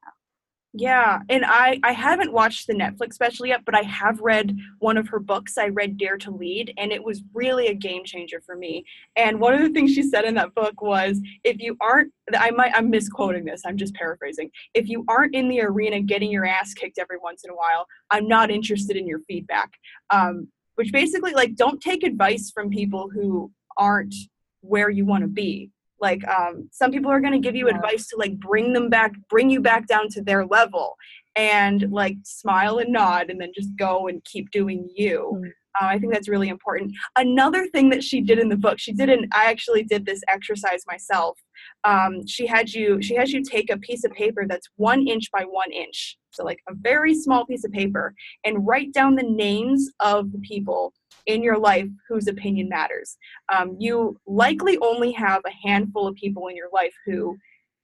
[0.75, 4.99] Yeah, and I I haven't watched the Netflix special yet, but I have read one
[4.99, 5.57] of her books.
[5.57, 8.85] I read Dare to Lead, and it was really a game changer for me.
[9.17, 12.51] And one of the things she said in that book was, if you aren't, I
[12.51, 13.63] might I'm misquoting this.
[13.65, 14.51] I'm just paraphrasing.
[14.75, 17.87] If you aren't in the arena getting your ass kicked every once in a while,
[18.11, 19.71] I'm not interested in your feedback.
[20.11, 24.15] Um, which basically like don't take advice from people who aren't
[24.61, 25.71] where you want to be.
[26.01, 29.13] Like um, some people are going to give you advice to like bring them back
[29.29, 30.95] bring you back down to their level
[31.35, 35.33] and like smile and nod and then just go and keep doing you.
[35.35, 35.49] Mm-hmm.
[35.81, 36.93] uh, i think that's really important.
[37.17, 40.21] Another thing that she did in the book she did not i actually did this
[40.29, 41.37] exercise myself.
[41.83, 45.31] Um, she had you she has you take a piece of paper that's one inch
[45.33, 48.15] by one inch so like a very small piece of paper
[48.45, 50.93] and write down the names of the people
[51.29, 53.17] in your life whose opinion matters.
[53.55, 57.37] Um, you likely only have a handful of people in your life who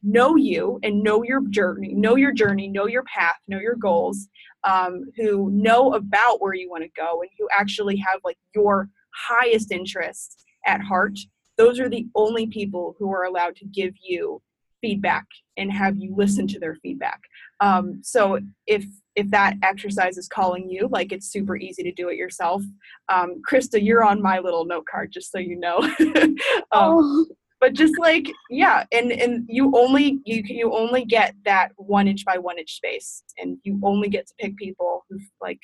[0.02, 4.28] know you and know your journey, know your journey, know your path, know your goals,
[4.64, 8.88] um, who know about where you want to go, and who actually have like your
[9.28, 11.18] highest interests at heart.
[11.56, 14.42] Those are the only people who are allowed to give you
[14.80, 15.26] feedback
[15.56, 17.20] and have you listen to their feedback.
[17.60, 18.84] Um, so if
[19.16, 22.62] if that exercise is calling you, like it's super easy to do it yourself.
[23.08, 25.78] Um, Krista, you're on my little note card, just so you know.
[26.16, 26.36] um,
[26.72, 27.26] oh.
[27.60, 32.24] But just like yeah, and and you only you you only get that one inch
[32.24, 35.60] by one inch space, and you only get to pick people who like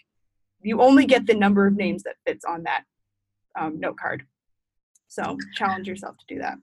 [0.62, 2.84] you only get the number of names that fits on that
[3.58, 4.24] um, note card.
[5.08, 6.56] So challenge yourself to do that.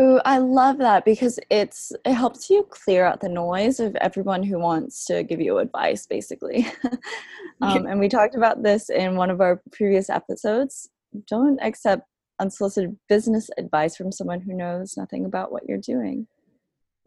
[0.00, 4.42] Ooh, I love that because it's it helps you clear out the noise of everyone
[4.42, 6.66] who wants to give you advice, basically.
[7.60, 10.90] um, and we talked about this in one of our previous episodes.
[11.28, 12.08] Don't accept
[12.40, 16.26] unsolicited business advice from someone who knows nothing about what you're doing.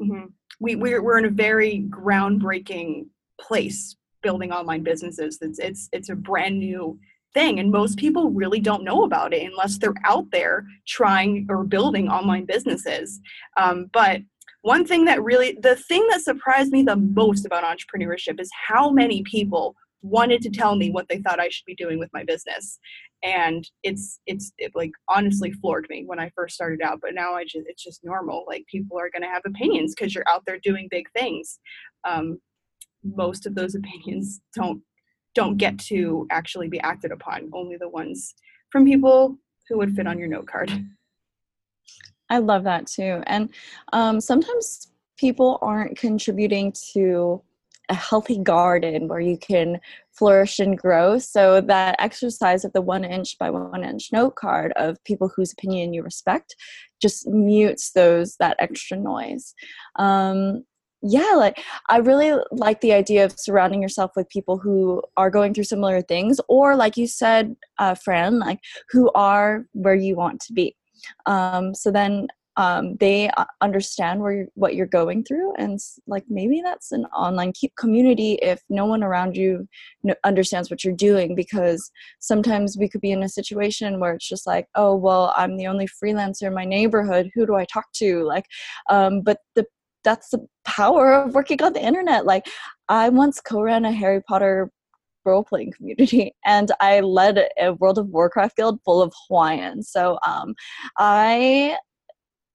[0.01, 0.27] Mm-hmm.
[0.61, 3.07] We we're we're in a very groundbreaking
[3.39, 5.39] place building online businesses.
[5.41, 6.97] It's it's it's a brand new
[7.33, 11.63] thing and most people really don't know about it unless they're out there trying or
[11.63, 13.19] building online businesses.
[13.57, 14.21] Um, but
[14.61, 18.89] one thing that really the thing that surprised me the most about entrepreneurship is how
[18.89, 22.23] many people wanted to tell me what they thought i should be doing with my
[22.23, 22.79] business.
[23.23, 27.33] And it's it's it like honestly floored me when i first started out but now
[27.33, 30.43] i just it's just normal like people are going to have opinions because you're out
[30.45, 31.59] there doing big things.
[32.07, 32.39] Um,
[33.03, 34.81] most of those opinions don't
[35.37, 38.33] don't get to actually be acted upon, only the ones
[38.71, 39.37] from people
[39.69, 40.71] who would fit on your note card.
[42.31, 43.21] I love that too.
[43.27, 43.51] And
[43.93, 47.43] um, sometimes people aren't contributing to
[47.89, 49.79] a healthy garden where you can
[50.11, 51.19] flourish and grow.
[51.19, 55.53] So that exercise of the one inch by one inch note card of people whose
[55.53, 56.55] opinion you respect
[56.99, 59.53] just mutes those that extra noise.
[59.97, 60.65] Um,
[61.03, 65.53] yeah like i really like the idea of surrounding yourself with people who are going
[65.53, 70.41] through similar things or like you said uh, fran like who are where you want
[70.41, 70.75] to be.
[71.25, 73.29] Um, so then um, they
[73.61, 78.33] understand where you're, what you're going through and like maybe that's an online keep community
[78.41, 79.67] if no one around you
[80.23, 84.47] understands what you're doing because sometimes we could be in a situation where it's just
[84.47, 87.29] like oh well i'm the only freelancer in my neighborhood.
[87.35, 88.23] Who do i talk to?
[88.23, 88.45] Like
[88.89, 89.67] um, but the
[90.07, 92.25] that's the power of working on the internet.
[92.25, 92.47] Like
[92.87, 94.71] I once co-ran a Harry Potter
[95.25, 99.89] role playing community and I led a World of Warcraft guild full of Hawaiians.
[99.91, 100.55] So um,
[100.97, 101.75] I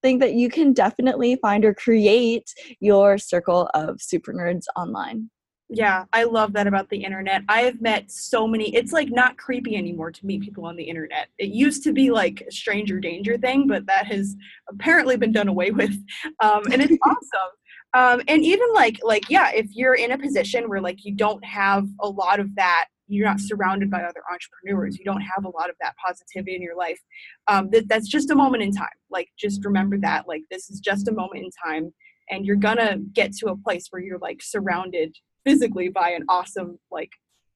[0.02, 5.28] think that you can definitely find or create your circle of super nerds online.
[5.74, 7.44] Yeah, I love that about the internet.
[7.48, 8.74] I have met so many.
[8.76, 11.28] It's like not creepy anymore to meet people on the internet.
[11.38, 14.36] It used to be like a stranger danger thing, but that has
[14.68, 15.94] apparently been done away with.
[16.40, 17.50] Um, and it's awesome.
[17.94, 21.42] um, and even like like yeah if you're in a position where like you don't
[21.42, 25.48] have a lot of that you're not surrounded by other entrepreneurs you don't have a
[25.48, 27.00] lot of that positivity in your life
[27.48, 30.80] um, that, that's just a moment in time like just remember that like this is
[30.80, 31.92] just a moment in time
[32.30, 36.78] and you're gonna get to a place where you're like surrounded physically by an awesome
[36.90, 37.10] like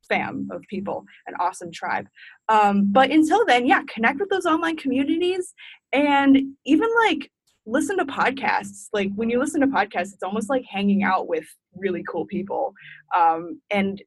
[0.09, 2.07] fam of people an awesome tribe.
[2.49, 5.55] Um, but until then yeah connect with those online communities
[5.92, 7.31] and even like
[7.66, 8.87] listen to podcasts.
[8.92, 12.72] Like when you listen to podcasts it's almost like hanging out with really cool people.
[13.16, 14.01] Um, and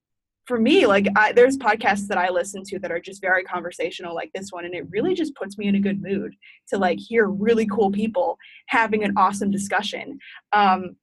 [0.50, 4.16] for me like I, there's podcasts that i listen to that are just very conversational
[4.16, 6.34] like this one and it really just puts me in a good mood
[6.70, 8.36] to like hear really cool people
[8.68, 10.18] having an awesome discussion.
[10.52, 10.96] Um,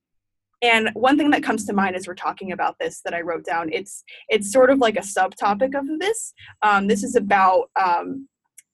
[0.63, 3.45] and one thing that comes to mind as we're talking about this that i wrote
[3.45, 6.33] down it's it's sort of like a subtopic of this.
[6.63, 8.29] Um, this is about um,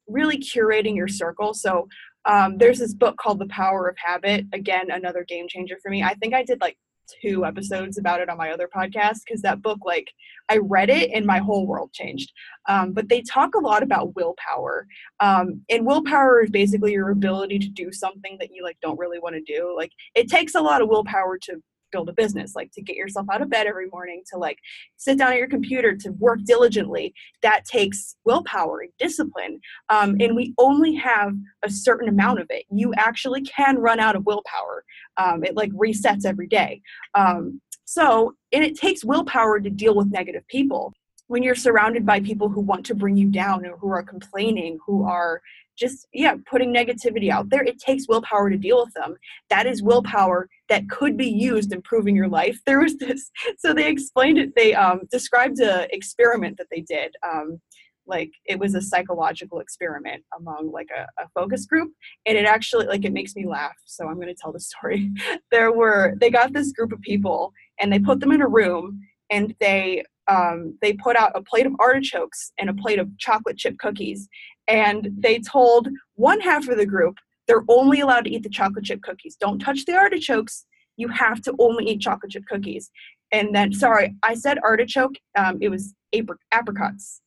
[0.07, 1.55] really curating your circle.
[1.55, 1.89] So
[2.25, 4.47] um, there's this book called the power of habit.
[4.53, 6.03] Again another game changer for me.
[6.03, 6.77] I think i did like
[7.21, 10.07] two episodes about it on my other podcast because that book like
[10.49, 12.33] i read it and my whole world changed.
[12.69, 14.87] Um, but they talk a lot about willpower.
[15.21, 19.19] Um, and willpower is basically your ability to do something that you like don't really
[19.19, 19.75] want to do.
[19.77, 21.61] Like it takes a lot of willpower to
[21.93, 24.59] build a business like to get yourself out of bed every morning to like
[24.97, 30.35] sit down at your computer to work diligently that takes willpower and discipline um, and
[30.35, 32.65] we only have a certain amount of it.
[32.71, 34.85] You actually can run out of willpower
[35.17, 36.81] um, it like resets every day.
[37.15, 40.93] Um, so and it takes willpower to deal with negative people.
[41.27, 44.79] When you're surrounded by people who want to bring you down or who are complaining
[44.87, 45.41] who are
[45.83, 49.17] just yeah putting negativity out there it takes willpower to deal with them.
[49.51, 52.59] That is willpower that could be used improving your life.
[52.67, 53.23] There was this
[53.59, 57.61] so they explained it they um, described an experiment that they did um,
[58.07, 61.91] like it was a psychological experiment among like a, a, focus group
[62.27, 65.11] and it actually like it makes me laugh so i'm going to tell the story.
[65.51, 69.01] There were they got this group of people and they put them in a room
[69.31, 73.59] and they um, they put out a plate of artichokes and a plate of chocolate
[73.59, 74.29] chip cookies
[74.69, 78.85] and they told one half of the group they're only allowed to eat the chocolate
[78.85, 79.37] chip cookies.
[79.37, 80.65] Don't touch the artichokes.
[80.97, 82.91] You have to only eat chocolate chip cookies.
[83.33, 85.17] And then, sorry, I said artichoke.
[85.37, 87.23] Um, it was apricot, apricots,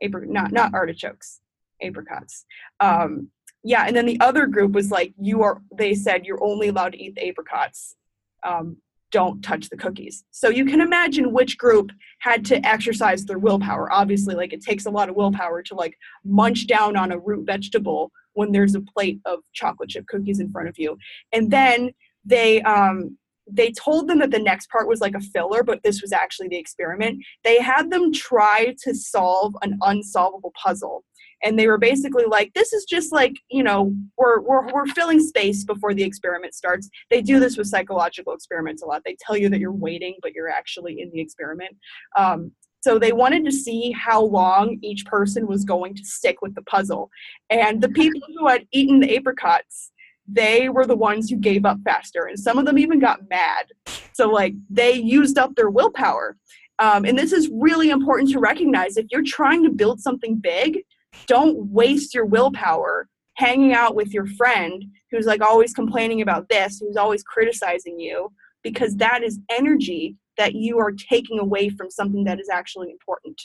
[0.00, 1.40] apricot, not not artichokes,
[1.82, 2.46] apricots.
[2.78, 3.28] Um,
[3.62, 5.60] yeah, and then the other group was like, you are.
[5.76, 7.96] They said you're only allowed to eat the apricots.
[8.42, 8.78] Um,
[9.10, 10.24] don't touch the cookies.
[10.30, 13.92] So you can imagine which group had to exercise their willpower.
[13.92, 17.46] Obviously, like it takes a lot of willpower to like munch down on a root
[17.46, 20.96] vegetable when there's a plate of chocolate chip cookies in front of you.
[21.32, 21.90] And then
[22.24, 23.16] they um
[23.52, 26.48] they told them that the next part was like a filler, but this was actually
[26.48, 27.18] the experiment.
[27.42, 31.04] They had them try to solve an unsolvable puzzle
[31.42, 35.20] and they were basically like this is just like you know we're, we're, we're filling
[35.20, 36.88] space before the experiment starts.
[37.10, 39.02] They do this with psychological experiments a lot.
[39.04, 41.76] They tell you that you're waiting but you're actually in the experiment.
[42.16, 46.54] Um, so they wanted to see how long each person was going to stick with
[46.54, 47.10] the puzzle.
[47.50, 49.92] And the people who had eaten the apricots
[50.32, 52.26] they were the ones who gave up faster.
[52.26, 53.66] And some of them even got mad.
[54.12, 56.36] So like they used up their willpower.
[56.78, 58.96] Um, and this is really important to recognize.
[58.96, 60.84] If you're trying to build something big
[61.26, 66.78] don't waste your willpower hanging out with your friend who's like always complaining about this,
[66.78, 68.30] who's always criticizing you,
[68.62, 73.40] because that is energy that you are taking away from something that is actually important.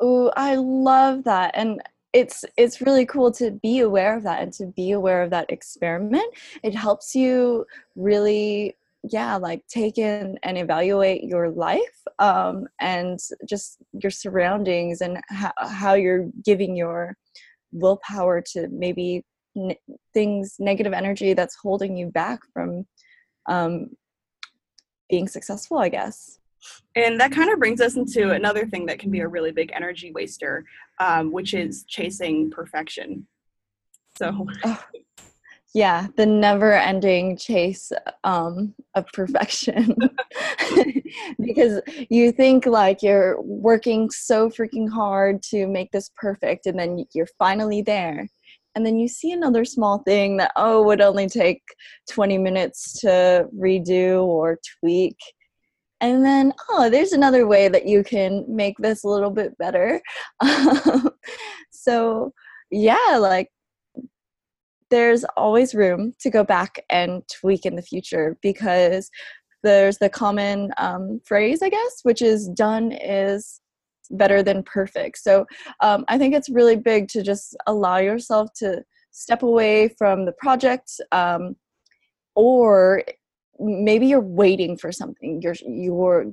[0.00, 1.52] Oh, I love that.
[1.54, 1.80] And
[2.12, 5.50] it's it's really cool to be aware of that and to be aware of that
[5.50, 6.34] experiment.
[6.62, 8.76] It helps you really
[9.10, 11.80] yeah like take in and evaluate your life
[12.18, 17.16] um, and just your surroundings and how, how you're giving your
[17.72, 19.24] willpower to maybe
[19.56, 19.74] n-
[20.14, 22.86] things negative energy that's holding you back from
[23.46, 23.90] um,
[25.10, 26.38] being successful i guess.
[26.94, 29.72] And that kind of brings us into another thing that can be a really big
[29.74, 30.64] energy waster
[31.00, 33.26] um, which is chasing perfection.
[34.16, 34.84] So oh,
[35.74, 37.92] yeah the never ending chase
[38.24, 39.96] um, of perfection.
[41.38, 47.04] Because you think like you're working so freaking hard to make this perfect and then
[47.14, 48.28] you're finally there.
[48.74, 51.62] And then you see another small thing that oh would only take
[52.10, 55.16] 20 minutes to redo or tweak.
[56.00, 60.00] And then oh there's another way that you can make this a little bit better.
[61.70, 62.32] So
[62.70, 63.48] yeah like
[64.92, 69.10] there's always room to go back and tweak in the future because
[69.62, 73.58] there's the common um, phrase, I guess, which is done is
[74.10, 75.16] better than perfect.
[75.16, 75.46] So
[75.80, 80.32] um, I think it's really big to just allow yourself to step away from the
[80.32, 81.56] project um,
[82.34, 83.02] or
[83.58, 86.32] maybe you're waiting for something you're you're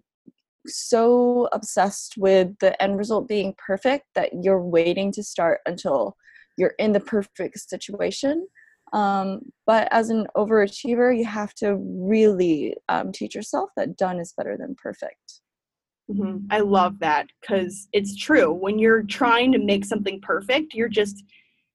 [0.66, 6.16] so obsessed with the end result being perfect that you're waiting to start until
[6.60, 8.46] you're in the perfect situation
[8.92, 14.34] um, but as an overachiever you have to really um, teach yourself that done is
[14.38, 15.42] better than perfect
[16.12, 16.38] mm-hmm.
[16.52, 21.24] i love that because it's true when you're trying to make something perfect you're just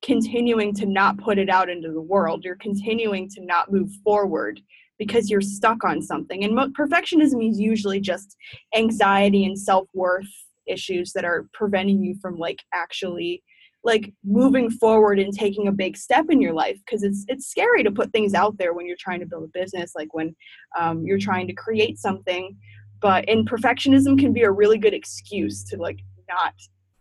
[0.02, 4.60] continuing to not put it out into the world you're continuing to not move forward
[4.98, 6.44] because you're stuck on something.
[6.44, 8.36] And mo- perfectionism is usually just
[8.74, 10.28] anxiety and self worth
[10.66, 13.42] issues that are preventing you from like actually
[13.84, 17.82] like moving forward and taking a big step in your life because it's it's scary
[17.82, 20.34] to put things out there when you're trying to build a business like when
[20.78, 22.56] um, you're trying to create something
[23.00, 26.54] but and perfectionism can be a really good excuse to like not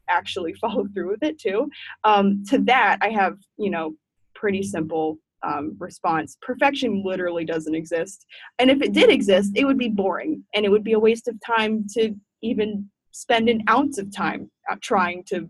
[0.09, 1.69] actually follow through with it too
[2.03, 3.95] um, to that i have you know
[4.35, 6.37] pretty simple um, response.
[6.41, 8.25] Perfection literally doesn't exist.
[8.59, 11.27] And if it did exist, it would be boring and it would be a waste
[11.27, 14.49] of time to even spend an ounce of time
[14.81, 15.49] trying to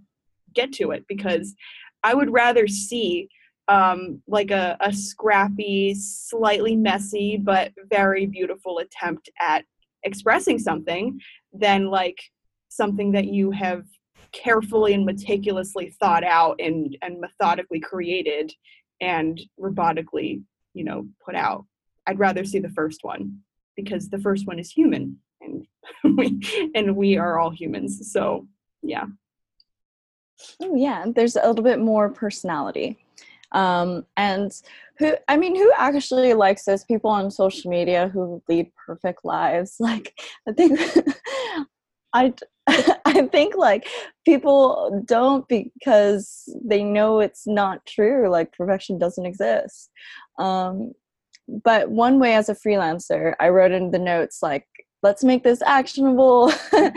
[0.54, 1.56] get to it because
[2.04, 3.30] I would rather see
[3.68, 9.64] um, like a, a scrappy, slightly messy, but very beautiful attempt at
[10.04, 11.20] expressing something
[11.54, 12.22] than like
[12.70, 13.86] something that you have
[14.34, 18.52] carefully and meticulously thought out and, and methodically created
[19.00, 20.42] and robotically,
[20.74, 21.66] you know, put out.
[22.08, 23.40] I'd rather see the first one
[23.78, 25.66] because the first one is human and
[26.18, 28.12] we and we are all humans.
[28.12, 28.48] So,
[28.82, 29.06] yeah.
[30.62, 32.98] Oh yeah, there's a little bit more personality.
[33.52, 34.52] Um, and
[35.00, 39.76] who i mean who actually likes those people on social media who lead perfect lives
[39.80, 40.14] like
[40.48, 40.80] i think
[42.14, 42.34] i
[43.06, 43.88] I think like
[44.26, 48.30] people don't because they know it's not true.
[48.30, 49.90] Like perfection doesn't exist.
[50.40, 50.94] Um,
[51.64, 54.66] but one way as a freelancer, I wrote in the notes like,
[55.04, 56.52] let's make this actionable.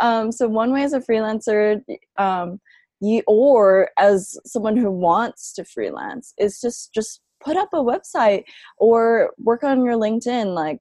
[0.00, 1.82] Um, so one way as a freelancer,
[2.16, 2.60] um,
[3.00, 8.44] you or as someone who wants to freelance is just just put up a website
[8.76, 10.54] or work on your LinkedIn.
[10.54, 10.78] Like,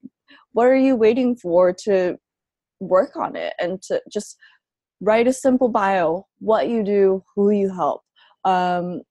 [0.52, 2.18] what are you waiting for to
[2.80, 4.38] work on it and to just
[5.02, 8.02] write a simple bio what you do who you help
[8.46, 9.02] um,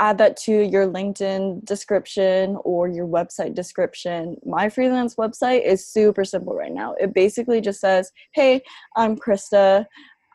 [0.00, 4.36] add that to your linkedin description or your website description.
[4.44, 6.94] My freelance website is super simple right now.
[6.94, 8.62] It basically just says hey
[8.96, 9.86] i'm krista.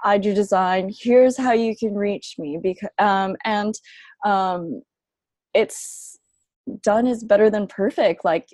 [0.03, 0.93] I do design.
[0.95, 3.73] Here's how you can reach me because um, and
[4.23, 4.83] um,
[5.55, 6.19] it's
[6.83, 8.23] done is better than perfect.
[8.23, 8.47] Like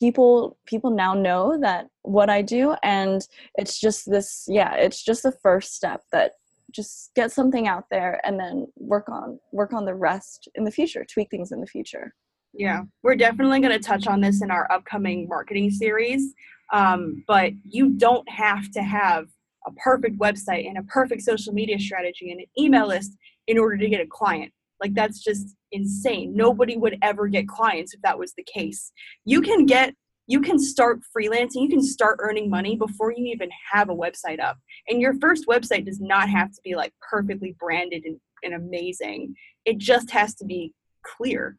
[0.00, 5.22] people people now know that what I do and it's just this yeah it's just
[5.22, 6.32] the first step that
[6.76, 10.70] just get something out there and then work on work on the rest in the
[10.70, 12.14] future tweak things in the future
[12.52, 16.34] yeah we're definitely going to touch on this in our upcoming marketing series
[16.72, 19.26] um, but you don't have to have
[19.66, 23.16] a perfect website and a perfect social media strategy and an email list
[23.46, 26.34] in order to get a client like that's just insane.
[26.34, 28.92] Nobody would ever get clients if that was the case.
[29.24, 29.94] You can get
[30.26, 34.40] you can start freelancing, you can start earning money before you even have a website
[34.40, 34.58] up.
[34.88, 39.34] And your first website does not have to be like perfectly branded and, and amazing.
[39.64, 40.74] It just has to be
[41.04, 41.58] clear.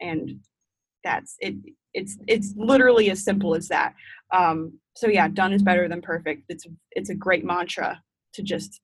[0.00, 0.40] And
[1.04, 1.54] that's it
[1.94, 3.94] it's it's literally as simple as that.
[4.32, 6.44] Um, so yeah, done is better than perfect.
[6.48, 8.02] It's it's a great mantra
[8.34, 8.80] to just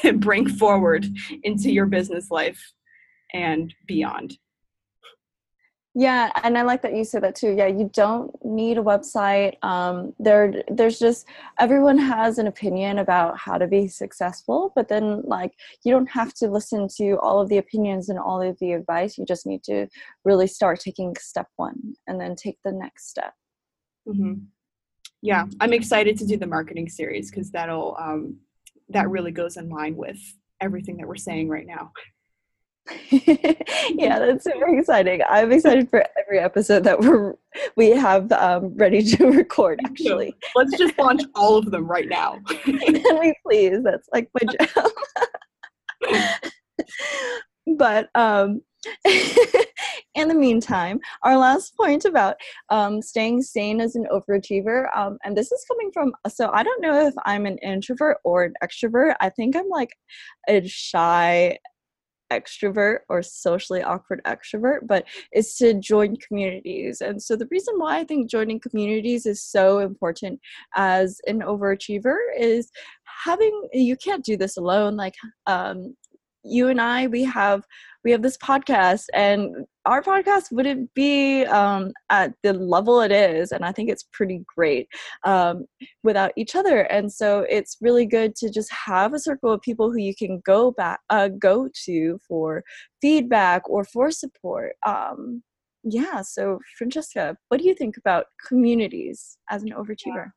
[0.00, 1.06] to bring forward
[1.42, 2.60] into your business life
[3.32, 4.38] and beyond.
[5.96, 7.52] Yeah, and I like that you said that too.
[7.52, 9.62] Yeah, you don't need a website.
[9.62, 11.24] Um, there, there's just
[11.60, 15.52] everyone has an opinion about how to be successful, but then like
[15.84, 19.16] you don't have to listen to all of the opinions and all of the advice.
[19.16, 19.86] You just need to
[20.24, 23.34] really start taking step one and then take the next step.
[24.08, 24.46] Mm-hmm.
[25.22, 28.38] Yeah, I'm excited to do the marketing series because that'll um,
[28.88, 30.18] that really goes in line with
[30.60, 31.92] everything that we're saying right now.
[33.10, 35.22] yeah, that's super exciting.
[35.28, 37.34] I'm excited for every episode that we're
[37.76, 39.80] we have um, ready to record.
[39.84, 42.40] Actually, let's just launch all of them right now.
[42.64, 43.78] Can we please?
[43.82, 44.90] That's like my job.
[47.78, 48.60] but um,
[50.14, 52.36] in the meantime, our last point about
[52.68, 56.82] um, staying sane as an overachiever, um, and this is coming from so I don't
[56.82, 59.14] know if I'm an introvert or an extrovert.
[59.20, 59.90] I think I'm like
[60.48, 61.56] a shy
[62.32, 67.00] extrovert or socially awkward extrovert, but is to join communities.
[67.00, 70.40] And so the reason why I think joining communities is so important
[70.74, 72.70] as an overachiever is
[73.24, 74.96] having you can't do this alone.
[74.96, 75.14] Like
[75.46, 75.94] um,
[76.44, 77.64] you and I we have
[78.04, 83.50] we have this podcast and our podcast wouldn't be um, at the level it is
[83.50, 84.86] and i think it's pretty great
[85.24, 85.64] um,
[86.02, 86.80] without each other.
[86.82, 90.40] And so it's really good to just have a circle of people who you can
[90.44, 92.62] go back uh, go to for
[93.00, 94.74] feedback or for support.
[94.86, 95.42] Um,
[95.84, 100.30] yeah so francesca what do you think about communities as an overachiever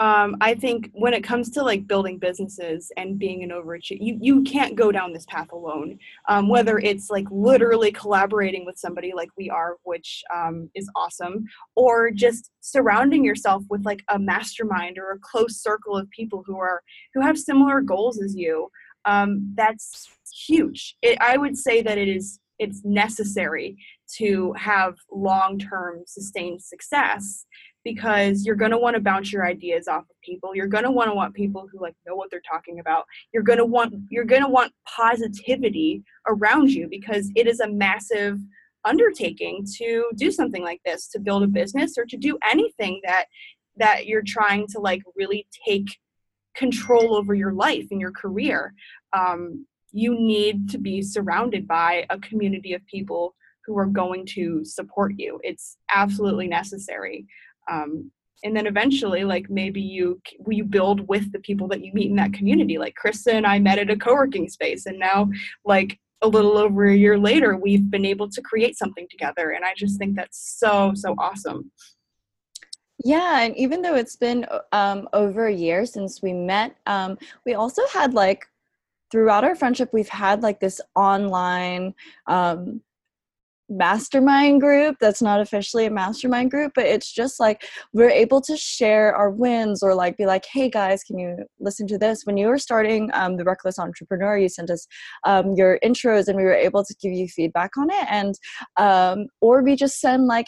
[0.00, 4.18] um, I think when it comes to like building businesses and being an overachiever, you,
[4.20, 5.98] you can't go down this path alone.
[6.28, 11.44] Um, whether it's like literally collaborating with somebody like we are, which um, is awesome,
[11.74, 16.58] or just surrounding yourself with like a mastermind or a close circle of people who
[16.58, 16.82] are
[17.12, 18.68] who have similar goals as you.
[19.04, 20.08] Um, that's
[20.46, 20.96] huge.
[21.02, 23.76] It, I would say that it is it's necessary
[24.16, 27.46] to have long-term sustained success
[27.92, 30.54] because you're going to want to bounce your ideas off of people.
[30.54, 33.06] You're going to want to want people who like know what they're talking about.
[33.32, 37.72] You're going to want you're going to want positivity around you because it is a
[37.72, 38.38] massive
[38.84, 43.24] undertaking to do something like this to build a business or to do anything that
[43.78, 45.88] that you're trying to like really take
[46.54, 48.74] control over your life and your career.
[49.14, 53.34] Um, you need to be surrounded by a community of people
[53.64, 55.40] who are going to support you.
[55.42, 57.26] It's absolutely necessary
[57.70, 58.10] um,
[58.44, 62.16] and then eventually like maybe you you build with the people that you meet in
[62.16, 62.78] that community?
[62.78, 65.28] Like krista and i met at a co-working space and now
[65.64, 69.64] like a little over a year later we've been able to create something together and
[69.64, 71.70] i just think that's so so awesome.
[73.04, 77.16] Yeah and even though it's been um, over a year since we met um,
[77.46, 78.44] we also had like
[79.10, 81.94] throughout our friendship we've had like this online
[82.26, 82.80] um,
[83.68, 88.56] mastermind group that's not officially a mastermind group but it's just like we're able to
[88.56, 92.24] share our wins or like be like hey guys can you listen to this?
[92.24, 94.86] When you were starting um, the reckless entrepreneur you sent us
[95.24, 98.34] um, your intros and we were able to give you feedback on it and
[98.78, 100.46] um, or we just send like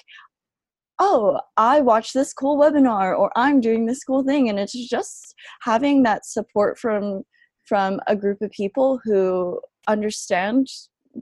[0.98, 5.34] oh i watched this cool webinar or i'm doing this cool thing and it's just
[5.62, 7.22] having that support from
[7.66, 10.66] from a group of people who understand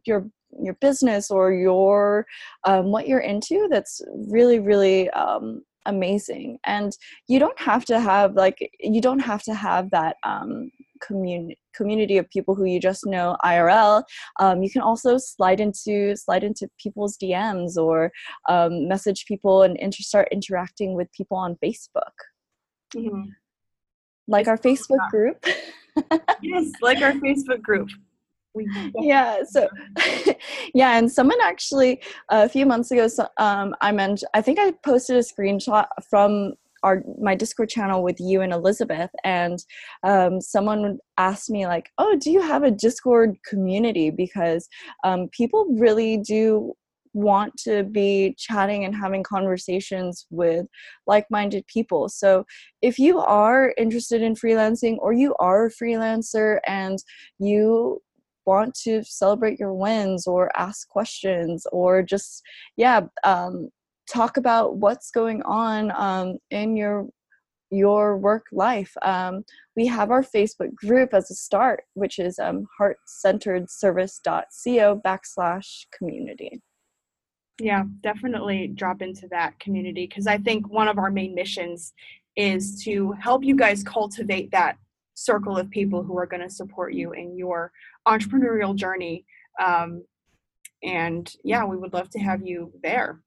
[0.04, 0.26] your
[0.60, 2.26] your business or your
[2.64, 6.96] um, what you're into that's really really um, amazing and
[7.28, 10.70] you don't have to have like you don't have to have that um,
[11.00, 14.02] community community of people who you just know IRL.
[14.40, 18.10] Um, you can also slide into slide into people's DMs or
[18.48, 22.16] um, message people and inter- start interacting with people on Facebook.
[22.94, 23.30] Mm-hmm.
[24.26, 25.44] Like our Facebook group.
[26.42, 27.88] yes, like our Facebook group
[29.00, 29.68] yeah so
[30.74, 34.72] yeah and someone actually a few months ago so, um, i mentioned i think i
[34.84, 39.64] posted a screenshot from our my discord channel with you and elizabeth and
[40.04, 44.10] um, someone asked me like oh do you have a discord community?
[44.10, 44.68] Because
[45.04, 46.72] um, people really do
[47.14, 50.66] want to be chatting and having conversations with
[51.06, 52.08] like-minded people.
[52.08, 52.44] So
[52.82, 56.98] if you are interested in freelancing or you are a freelancer and
[57.38, 58.00] you
[58.48, 62.42] want to celebrate your wins or ask questions or just
[62.76, 63.68] yeah um,
[64.10, 67.06] talk about what's going on um, in your
[67.70, 68.96] your work life.
[69.02, 69.44] Um,
[69.76, 76.62] we have our facebook group as a start which is um, heart-centeredservice.co backslash community.
[77.60, 81.92] Yeah definitely drop into that community because i think one of our main missions
[82.36, 84.78] is to help you guys cultivate that
[85.18, 87.72] circle of people who are going to support you in your
[88.08, 89.24] entrepreneurial journey.
[89.62, 90.04] Um,
[90.82, 93.20] and yeah, we would love to have you there.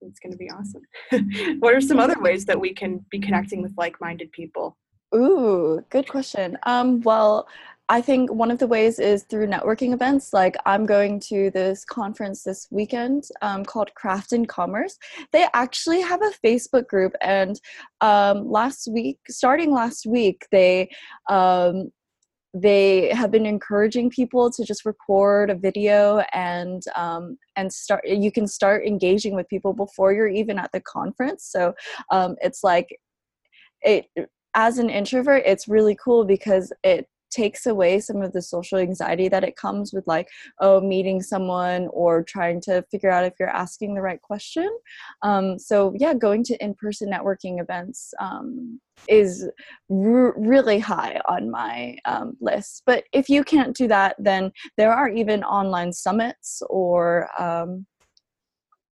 [0.00, 0.82] It's going to be awesome.
[1.60, 4.76] what are some other ways that we can be connecting with like minded people?
[5.14, 6.58] Ooh, good question.
[6.64, 7.46] Um, well,
[7.88, 10.32] I think one of the ways is through networking events.
[10.32, 14.96] Like I'm going to this conference this weekend um, called Craft and Commerce.
[15.32, 17.60] They actually have a Facebook group, and
[18.00, 20.88] um, last week, starting last week, they
[21.28, 21.92] um,
[22.54, 28.30] they have been encouraging people to just record a video and um, and start you
[28.30, 31.48] can start engaging with people before you're even at the conference.
[31.50, 31.74] So
[32.10, 32.98] um, it's like
[33.80, 34.06] it
[34.54, 39.28] as an introvert it's really cool because it takes away some of the social anxiety
[39.28, 40.28] that it comes with like
[40.60, 44.68] oh meeting someone or trying to figure out if you're asking the right question.
[45.22, 49.48] Um, so yeah going to in-person networking events um, is
[49.90, 52.82] r- really high on my um, list.
[52.86, 57.86] But if you can't do that then there are even online summits or um,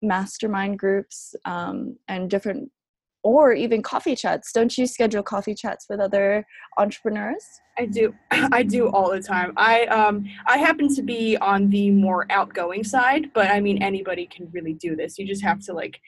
[0.02, 2.70] mastermind groups um, and different
[3.28, 4.54] or even coffee chats.
[4.54, 6.46] Don't you schedule coffee chats with other
[6.78, 7.44] entrepreneurs?
[7.78, 8.16] I do.
[8.32, 9.52] I do all the time.
[9.58, 14.28] I um I happen to be on the more outgoing side, but I mean anybody
[14.28, 15.20] can really do this.
[15.20, 16.00] You just have to like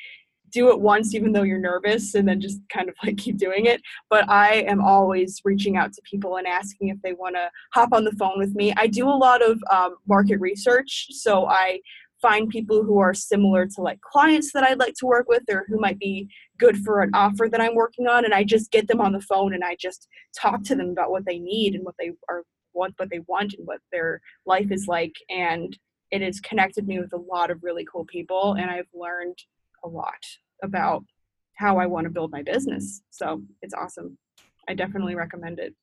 [0.52, 3.68] do it once even though you're nervous and then just kind of like keep doing
[3.68, 7.52] it but i am always reaching out to people and asking if they want to
[7.72, 11.46] hop on the phone with me i do a lot of um, market research so
[11.46, 11.80] i
[12.22, 15.66] find people who are similar to like clients that I'd like to work with or
[15.68, 16.30] who might be
[16.60, 19.22] good for an offer that I'm working on and I just get them on the
[19.22, 20.08] phone and I just
[20.40, 22.44] talk to them about what they need and what they are
[22.74, 25.76] want what they want and what their life is like and
[26.12, 29.38] it has connected me with a lot of really cool people and I've learned
[29.84, 30.24] a lot
[30.64, 31.04] about
[31.56, 33.02] how I want to build my business.
[33.10, 34.18] So it's awesome.
[34.68, 35.76] I definitely recommend it.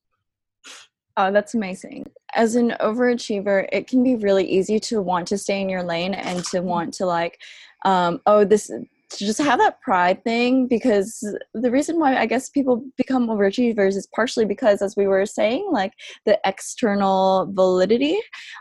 [1.19, 2.07] Oh, that's amazing.
[2.35, 6.15] As an overachiever, it can be really easy to want to stay in your lane
[6.15, 7.41] and to want to like,
[7.85, 8.71] um, oh, this
[9.11, 13.97] to just have that pride thing because the reason why I guess people become overachievers
[13.97, 15.93] is partially because, as we were saying, like
[16.25, 18.19] the external validity,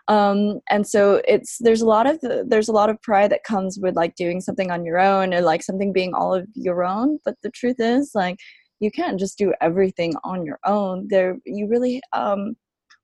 [0.08, 3.80] um, and so it's there's a lot of there's a lot of pride that comes
[3.82, 7.20] with like doing something on your own or like something being all of your own.
[7.26, 8.38] But the truth is, like
[8.80, 11.08] you can't just do everything on your own.
[11.10, 12.56] There you really um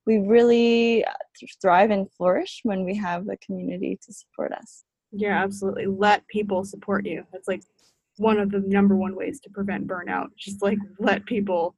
[0.05, 1.05] we really
[1.61, 6.63] thrive and flourish when we have a community to support us yeah absolutely let people
[6.63, 7.61] support you that's like
[8.17, 11.75] one of the number one ways to prevent burnout just like let people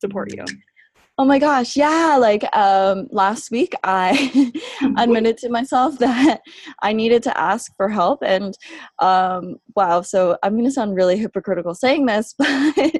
[0.00, 0.44] support you
[1.18, 2.16] Oh my gosh, yeah.
[2.18, 4.50] Like um, last week, I
[4.96, 6.40] admitted to myself that
[6.82, 8.22] I needed to ask for help.
[8.22, 8.56] And
[8.98, 12.96] um, wow, so I'm going to sound really hypocritical saying this, but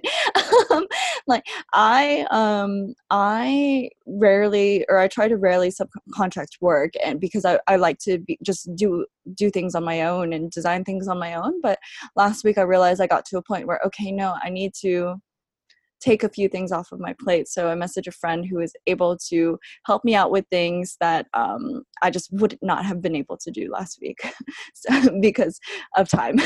[0.70, 0.86] um,
[1.26, 7.58] like I, um, I rarely, or I try to rarely subcontract work, and because I,
[7.66, 11.18] I like to be, just do do things on my own and design things on
[11.18, 11.60] my own.
[11.62, 11.78] But
[12.16, 15.16] last week, I realized I got to a point where okay, no, I need to
[16.02, 17.48] take a few things off of my plate.
[17.48, 21.26] So I message a friend who is able to help me out with things that
[21.32, 24.18] um, I just would not have been able to do last week
[24.74, 25.60] so, because
[25.96, 26.38] of time.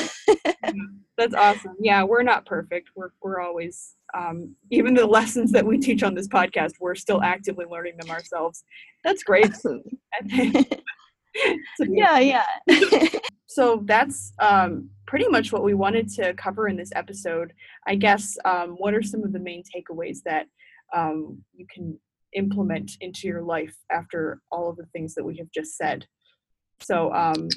[1.18, 1.76] That's awesome.
[1.80, 2.90] Yeah, we're not perfect.
[2.94, 7.22] We're we're always um, even the lessons that we teach on this podcast, we're still
[7.22, 8.64] actively learning them ourselves.
[9.02, 9.50] That's great.
[11.80, 12.44] yeah, yeah.
[13.56, 17.54] So that's um, pretty much what we wanted to cover in this episode.
[17.86, 20.46] I guess um, what are some of the main takeaways that
[20.94, 21.98] um, you can
[22.34, 26.04] implement into your life after all of the things that we have just said?
[26.82, 27.48] So, um,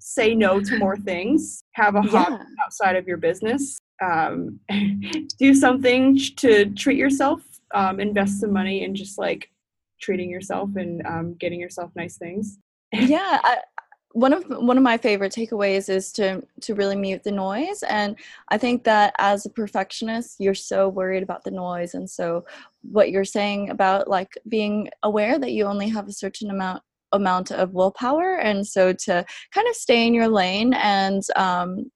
[0.00, 2.64] say no to more things, have a hobby yeah.
[2.66, 4.60] outside of your business, um,
[5.38, 7.40] do something to treat yourself,
[7.74, 9.48] um, invest some money in just like
[9.98, 12.58] treating yourself and um, getting yourself nice things.
[12.92, 13.58] yeah, I,
[14.12, 18.16] one of one of my favorite takeaways is to to really mute the noise and
[18.48, 22.44] i think that as a perfectionist you're so worried about the noise and so
[22.82, 26.82] what you're saying about like being aware that you only have a certain amount
[27.12, 31.90] amount of willpower and so to kind of stay in your lane and um,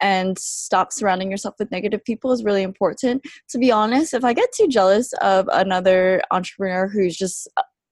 [0.00, 3.24] and stop surrounding yourself with negative people is really important.
[3.50, 7.48] To be honest if i get too jealous of another entrepreneur who's just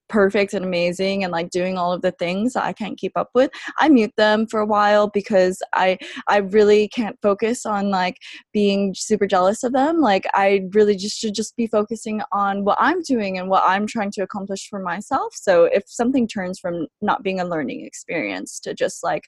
[0.08, 3.50] perfect and amazing and like doing all of the things I can't keep up with,
[3.78, 5.98] I mute them for a while because I
[6.28, 8.16] I really can't focus on like
[8.52, 10.00] being super jealous of them.
[10.00, 13.86] Like I really just should just be focusing on what I'm doing and what I'm
[13.86, 15.34] trying to accomplish for myself.
[15.34, 19.24] So if something turns from not being a learning experience to just like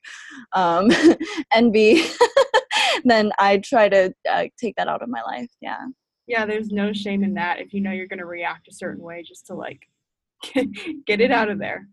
[0.55, 0.91] um
[1.53, 2.03] envy
[3.05, 5.51] then I try to uh, take that out of my life.
[5.61, 5.87] Yeah.
[6.27, 9.03] Yeah, there's no shame in that if you know you're going to react a certain
[9.03, 9.81] way just to like
[11.07, 11.87] get it out of there.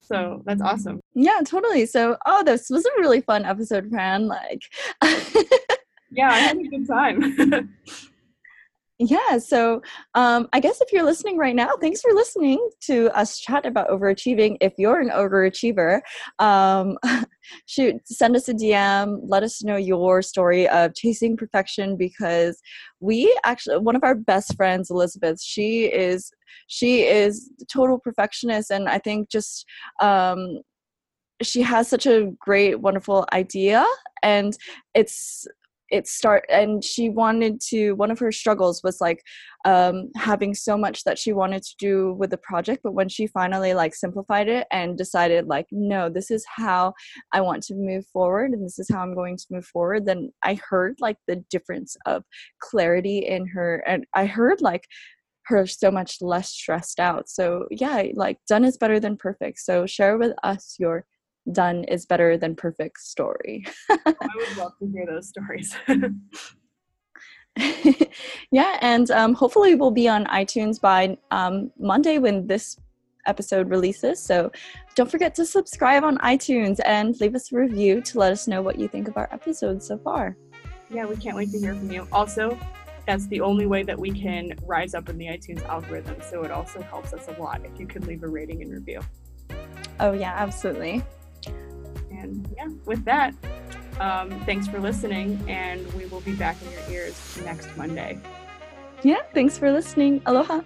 [0.00, 1.00] So that's awesome.
[1.14, 1.86] Yeah, totally.
[1.86, 4.26] So, oh, this was a really fun episode, Fran.
[4.26, 4.60] Like,
[6.10, 7.76] yeah, I had a good time.
[9.02, 9.80] Yeah, so
[10.14, 13.88] um, I guess if you're listening right now, thanks for listening to us chat about
[13.88, 14.58] overachieving.
[14.60, 16.02] If you're an overachiever,
[16.38, 16.98] um,
[17.66, 19.20] shoot, send us a DM.
[19.22, 22.60] Let us know your story of chasing perfection because
[23.00, 26.30] we actually, one of our best friends, Elizabeth, she is
[26.66, 29.64] she is total perfectionist, and I think just
[30.02, 30.60] um,
[31.42, 33.86] she has such a great, wonderful idea,
[34.22, 34.56] and
[34.94, 35.46] it's
[35.90, 39.22] it start and she wanted to one of her struggles was like
[39.64, 43.26] um, having so much that she wanted to do with the project but when she
[43.26, 46.92] finally like simplified it and decided like no this is how
[47.32, 50.30] i want to move forward and this is how i'm going to move forward then
[50.42, 52.24] i heard like the difference of
[52.60, 54.84] clarity in her and i heard like
[55.50, 57.28] her so much less stressed out.
[57.28, 61.04] So yeah like done is better than perfect so share with us your
[61.52, 63.64] done is better than perfect story.
[63.88, 65.74] I would love to hear those stories.
[68.52, 72.78] yeah, and um, hopefully we'll be on iTunes by um, Monday when this
[73.26, 74.20] episode releases.
[74.20, 74.50] So
[74.94, 78.62] don't forget to subscribe on iTunes and leave us a review to let us know
[78.62, 80.36] what you think of our episode so far.
[80.90, 82.06] Yeah, we can't wait to hear from you.
[82.12, 82.58] Also,
[83.06, 86.16] that's the only way that we can rise up in the iTunes algorithm.
[86.28, 89.00] So it also helps us a lot if you could leave a rating and review.
[89.98, 91.02] Oh, yeah, absolutely.
[92.20, 93.34] And yeah, with that,
[93.98, 98.18] um, thanks for listening, and we will be back in your ears next Monday.
[99.02, 100.22] Yeah, thanks for listening.
[100.26, 100.60] Aloha.